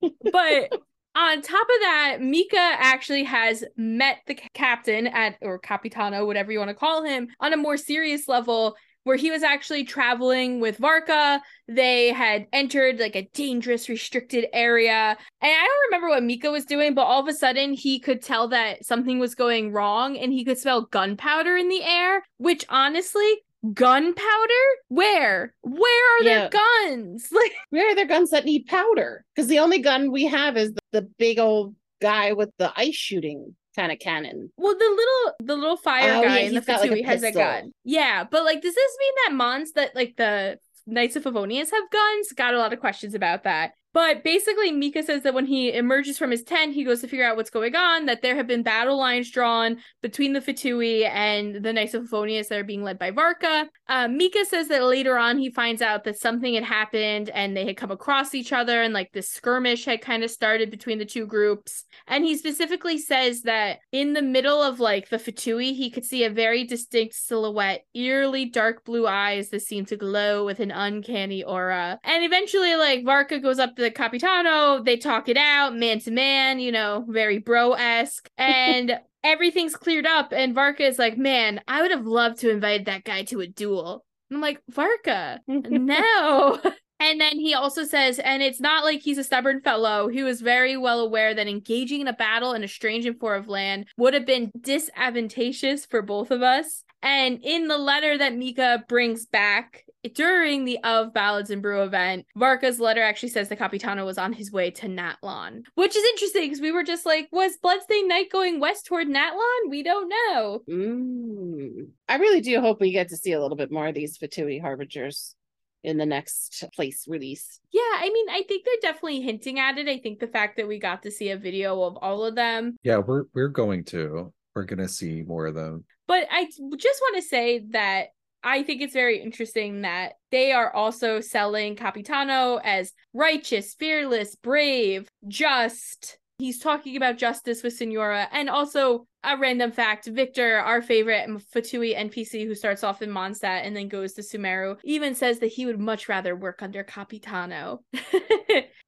[0.01, 0.72] But
[1.16, 6.60] on top of that, Mika actually has met the captain at, or Capitano, whatever you
[6.60, 8.76] want to call him, on a more serious level.
[9.05, 11.41] Where he was actually traveling with Varka.
[11.68, 15.18] They had entered like a dangerous, restricted area.
[15.41, 18.22] And I don't remember what Mika was doing, but all of a sudden he could
[18.22, 22.66] tell that something was going wrong and he could smell gunpowder in the air, which
[22.70, 23.41] honestly,
[23.74, 24.66] gunpowder?
[24.88, 25.53] Where?
[25.62, 26.47] Where are Yeah.
[26.47, 27.28] their guns?
[27.32, 29.26] Like, Where are their guns that need powder?
[29.36, 32.95] Because the only gun we have is the, the big old guy with the ice
[32.95, 34.51] shooting kind of cannon.
[34.57, 37.32] well, the little the little fire Oh, guy yeah, in the he's like, has a
[37.32, 37.72] gun.
[37.86, 41.89] Yeah, but like, does this mean that Mons that like the Knights of Favonius have
[41.91, 42.32] guns?
[42.36, 43.74] Got a lot of questions about that.
[43.92, 47.26] But basically, Mika says that when he emerges from his tent, he goes to figure
[47.26, 51.64] out what's going on, that there have been battle lines drawn between the Fatui and
[51.64, 53.68] the Knights that are being led by Varka.
[53.88, 57.66] Uh, Mika says that later on he finds out that something had happened and they
[57.66, 61.06] had come across each other and like this skirmish had kind of started between the
[61.06, 61.86] two groups.
[62.08, 66.24] And he specifically says that in the middle of like the Fatui, he could see
[66.24, 71.44] a very distinct silhouette, eerily dark blue eyes that seemed to glow with an uncanny
[71.44, 72.00] aura.
[72.04, 76.60] And eventually, like Varka goes up the Capitano, they talk it out, man to man,
[76.60, 78.30] you know, very bro esque.
[78.38, 80.32] And everything's cleared up.
[80.32, 83.48] And Varka is like, man, I would have loved to invite that guy to a
[83.48, 84.06] duel.
[84.30, 86.60] And I'm like, Varka, no.
[87.00, 90.10] And then he also says, and it's not like he's a stubborn fellow.
[90.10, 93.48] He was very well aware that engaging in a battle in a strange and foreign
[93.48, 96.84] land would have been disadvantageous for both of us.
[97.02, 102.26] And in the letter that Mika brings back during the Of Ballads and Brew event,
[102.38, 106.43] Varka's letter actually says the Capitano was on his way to Natlan, which is interesting
[106.43, 109.70] because we were just like, was Bloodstained Knight going west toward Natlan?
[109.70, 110.62] We don't know.
[110.70, 111.89] Mm.
[112.08, 114.62] I really do hope we get to see a little bit more of these Fatui
[114.62, 115.36] harbingers
[115.84, 117.60] in the next place release.
[117.72, 119.88] Yeah, I mean, I think they're definitely hinting at it.
[119.88, 122.76] I think the fact that we got to see a video of all of them.
[122.84, 124.34] Yeah, we're we're going to.
[124.56, 125.86] We're gonna see more of them.
[126.08, 128.08] But I just want to say that
[128.44, 135.10] I think it's very interesting that they are also selling Capitano as righteous, fearless, brave,
[135.28, 136.18] just.
[136.38, 138.30] He's talking about justice with Signora.
[138.32, 143.66] And also, a random fact Victor, our favorite Fatui NPC who starts off in Mondstadt
[143.66, 147.82] and then goes to Sumeru, even says that he would much rather work under Capitano.
[147.94, 148.02] and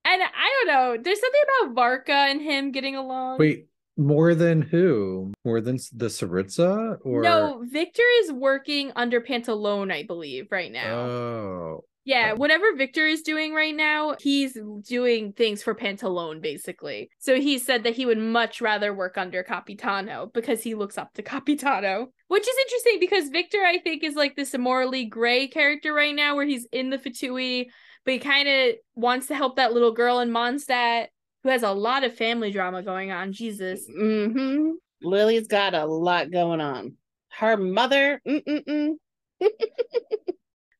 [0.05, 3.39] I don't know, there's something about Varka and him getting along.
[3.39, 3.67] Wait,
[3.97, 5.33] more than who?
[5.45, 6.97] More than the Tsaritsa?
[7.03, 10.99] Or no, Victor is working under Pantalone, I believe, right now.
[10.99, 11.83] Oh.
[12.03, 17.11] Yeah, whatever Victor is doing right now, he's doing things for Pantalone, basically.
[17.19, 21.13] So he said that he would much rather work under Capitano because he looks up
[21.13, 22.07] to Capitano.
[22.27, 26.35] Which is interesting because Victor, I think, is like this immorally gray character right now
[26.35, 27.67] where he's in the Fatui,
[28.03, 31.07] but he kind of wants to help that little girl in Mondstadt
[31.43, 33.33] who has a lot of family drama going on.
[33.33, 33.85] Jesus.
[33.87, 34.71] hmm
[35.03, 36.95] Lily's got a lot going on.
[37.29, 38.21] Her mother.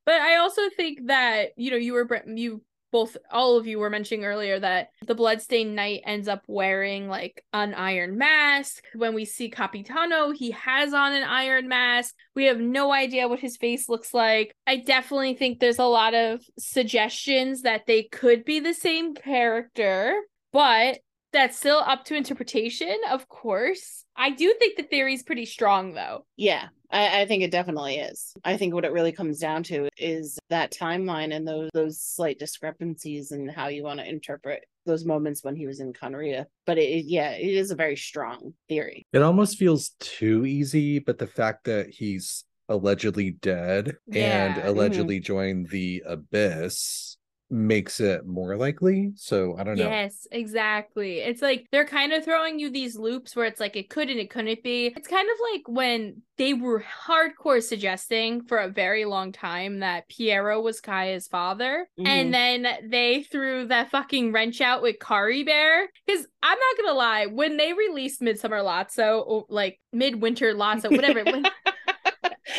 [0.04, 3.90] But I also think that you know you were you both all of you were
[3.90, 8.84] mentioning earlier that the bloodstained knight ends up wearing like an iron mask.
[8.94, 12.14] When we see Capitano, he has on an iron mask.
[12.36, 14.54] We have no idea what his face looks like.
[14.68, 20.14] I definitely think there's a lot of suggestions that they could be the same character,
[20.54, 21.00] but
[21.34, 24.04] that's still up to interpretation, of course.
[24.18, 26.26] I do think the theory is pretty strong though.
[26.36, 28.34] Yeah, I, I think it definitely is.
[28.44, 32.38] I think what it really comes down to is that timeline and those those slight
[32.38, 36.46] discrepancies and how you want to interpret those moments when he was in Khaenri'ah.
[36.66, 39.06] But it, it- yeah, it is a very strong theory.
[39.14, 44.68] It almost feels too easy, but the fact that he's allegedly dead and Yeah, mm-hmm.
[44.68, 47.18] allegedly joined the abyss
[47.52, 49.12] makes it more likely.
[49.16, 49.84] So I don't know.
[49.90, 51.20] Yes, exactly.
[51.20, 54.20] It's like they're kind of throwing you these loops where it's like it could and
[54.20, 54.88] it couldn't be.
[54.96, 60.10] It's kind of like when they were hardcore suggesting for a very long time that
[60.10, 61.88] Pierro was Kaeya's father.
[62.00, 62.08] Mhm.
[62.08, 65.90] And then they threw that fucking wrench out with Caribert.
[66.08, 71.24] Because I'm not gonna lie, when they released Midsummer Lazzo, or like Midwinter Lazzo, whatever.
[71.24, 71.46] when,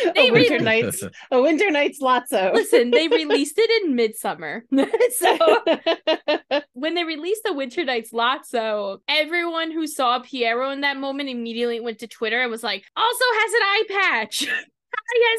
[0.15, 2.53] They a winter really- nights, a winter nights Lazzo.
[2.53, 4.65] listen, they released it in Midsummer.
[5.17, 5.39] so
[6.75, 11.81] when they released the Winter Nights Lazzo, everyone who saw Pierro in that moment immediately
[11.81, 14.47] went to Twitter and was like, also has an eye patch.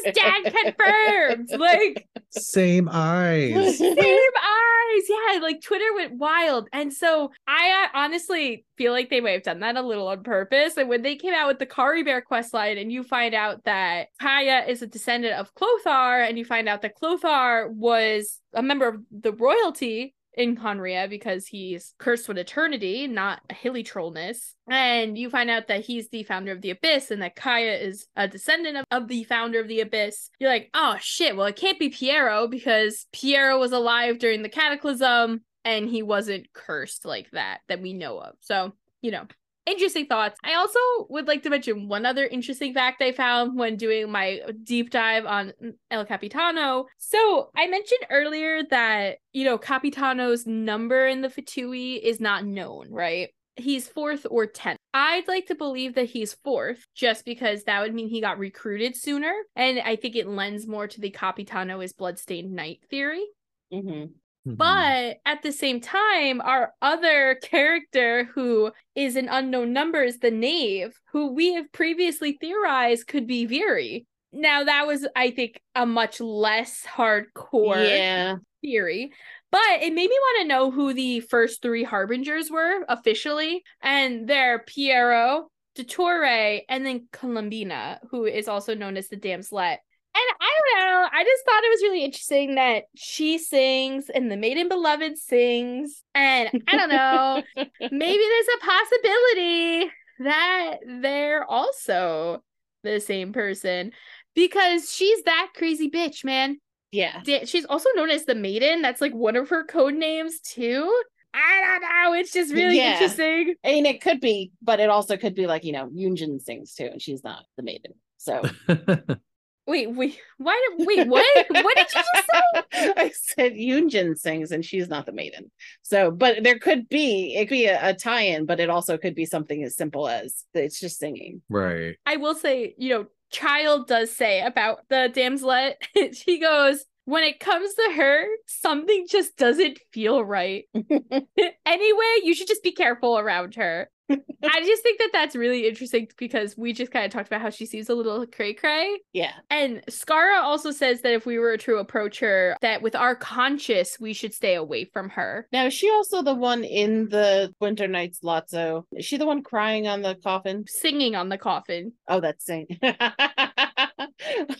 [0.04, 1.50] Yes, dad confirmed.
[1.58, 3.78] like Same eyes.
[3.78, 5.02] same eyes.
[5.08, 6.68] Yeah, like Twitter went wild.
[6.72, 10.22] And so I uh, honestly feel like they may have done that a little on
[10.22, 10.76] purpose.
[10.76, 14.08] And when they came out with the Caribert quest line, and you find out that
[14.20, 18.88] Kaeya is a descendant of Chlothar, and you find out that Chlothar was a member
[18.88, 24.54] of the royalty in Khaenri'ah because he's cursed with eternity, not a hilly trollness.
[24.68, 28.06] And you find out that he's the founder of the Abyss and that Kaeya is
[28.16, 30.30] a descendant of, of the founder of the Abyss.
[30.38, 34.48] You're like, oh shit, well, it can't be Pierro because Pierro was alive during the
[34.48, 38.34] Cataclysm and he wasn't cursed like that, that we know of.
[38.40, 39.26] So, you know,
[39.66, 40.38] interesting thoughts.
[40.44, 44.40] I also would like to mention one other interesting fact I found when doing my
[44.62, 45.52] deep dive on
[45.90, 46.86] El Capitano.
[46.98, 52.90] So I mentioned earlier that, you know, Capitano's number in the Fatui is not known,
[52.90, 53.30] right?
[53.56, 54.78] He's fourth or 10th.
[54.92, 58.96] I'd like to believe that he's fourth just because that would mean he got recruited
[58.96, 59.32] sooner.
[59.54, 63.24] And I think it lends more to the Capitano is bloodstained knight theory.
[63.72, 64.14] Mhm.
[64.46, 64.56] Mhm.
[64.56, 70.30] But at the same time, our other character who is an unknown number is the
[70.30, 74.06] knave, who we have previously theorized could be Viri.
[74.32, 78.36] Now that was, I think, a much less hardcore Yeah.
[78.62, 79.12] theory.
[79.50, 83.62] But it made me want to know who the first three harbingers were officially.
[83.80, 85.44] And they're Pierro,
[85.76, 89.78] Dottore, and then Columbina, who is also known as the Damselette.
[90.16, 94.30] And I don't know, I just thought it was really interesting that she sings and
[94.30, 96.02] the Maiden Beloved sings.
[96.14, 97.42] And I don't know,
[97.90, 99.90] maybe there's a possibility
[100.20, 102.42] that they're also
[102.84, 103.90] the same person
[104.34, 106.58] because she's that crazy bitch, man.
[106.92, 107.22] Yeah.
[107.44, 111.02] She's also known as the maiden that's like one of her code names too
[111.36, 112.92] i don't know it's just really Yeah.
[112.92, 116.14] interesting I mean, it could be, but it also could be like, you know, Yun
[116.14, 117.94] Jin sings too, and she's not the maiden.
[118.18, 118.42] So
[119.66, 121.46] Wait, wait, why did wait, what?
[121.48, 122.26] what did you just
[122.72, 122.92] say?
[122.96, 125.50] I said Yun Jin sings and she's not the maiden.
[125.82, 128.98] So, but there could be, it could be a, a tie in, but it also
[128.98, 131.40] could be something as simple as it's just singing.
[131.48, 131.96] Right.
[132.04, 135.74] I will say, you know, Childe does say about the Damselette,
[136.14, 140.64] she goes, when it comes to her, something just doesn't feel right.
[140.74, 143.90] anyway, you should just be careful around her.
[144.10, 147.50] I just think that that's really interesting because we just kind of talked about how
[147.50, 148.98] she seems a little cray cray.
[149.12, 149.32] Yeah.
[149.50, 153.98] And Scara also says that if we were to approach her, that with our conscious,
[153.98, 155.48] we should stay away from her.
[155.52, 158.84] Now, is she also the one in the Winter Nights Lazzo?
[158.92, 160.64] Is she the one crying on the coffin?
[160.68, 161.92] Singing on the coffin.
[162.08, 162.66] Oh, that's sing.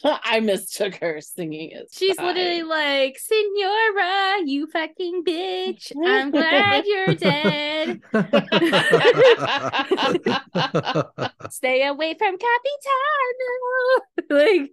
[0.04, 1.88] I mistook her singing it.
[1.92, 5.92] She's literally like, Signora, you fucking bitch.
[6.04, 8.00] I'm glad you're dead.
[11.50, 14.00] Stay away from Capitano.
[14.30, 14.72] like,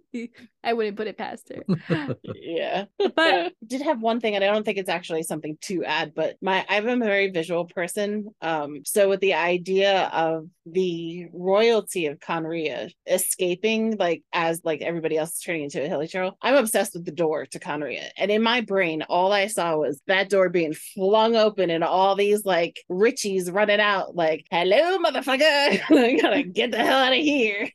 [0.64, 2.16] I wouldn't put it past her.
[2.34, 2.84] yeah.
[2.98, 6.36] But did have one thing, and I don't think it's actually something to add, but
[6.40, 8.28] my I'm a very visual person.
[8.40, 15.18] Um, so with the idea of the royalty of Khaenri'ah escaping, like as like everybody
[15.18, 18.10] else is turning into a hilichurl, I'm obsessed with the door to Khaenri'ah.
[18.16, 22.14] And in my brain, all I saw was that door being flung open and all
[22.14, 25.42] these like Richies running out, like, hello, motherfucker.
[25.90, 27.68] I gotta get the hell out of here.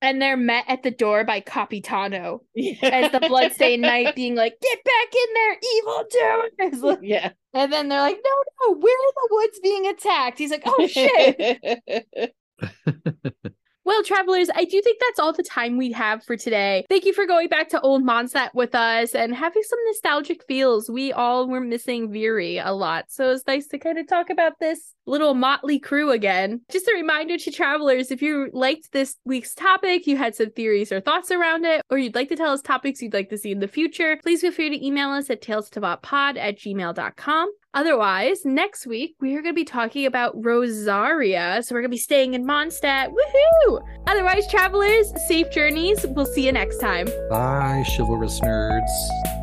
[0.00, 2.74] And they're met at the door by Capitano yeah.
[2.82, 7.30] as the bloodstained knight being like, "Get back in there, evil doers!" yeah.
[7.54, 8.30] And then they're like, "No,
[8.66, 12.34] no, we're in the woods being attacked." He's like, "Oh shit!"
[13.84, 16.86] Well, travelers, I do think that's all the time we have for today.
[16.88, 20.88] Thank you for going back to Old Mondstadt with us and having some nostalgic feels.
[20.88, 24.60] We all were missing Viri a lot, so it's nice to kind of talk about
[24.60, 26.60] this little motley crew again.
[26.70, 30.92] Just a reminder to travelers if you liked this week's topic, you had some theories
[30.92, 33.50] or thoughts around it, or you'd like to tell us topics you'd like to see
[33.50, 37.52] in the future, please feel free to email us at talesofteyvatpod at gmail.com.
[37.74, 41.62] Otherwise, next week we are going to be talking about Rosaria.
[41.62, 43.08] So we're going to be staying in Mondstadt.
[43.08, 43.80] Woohoo!
[44.06, 46.04] Otherwise, travelers, safe journeys.
[46.10, 47.08] We'll see you next time.
[47.30, 49.41] Bye, chivalrous nerds.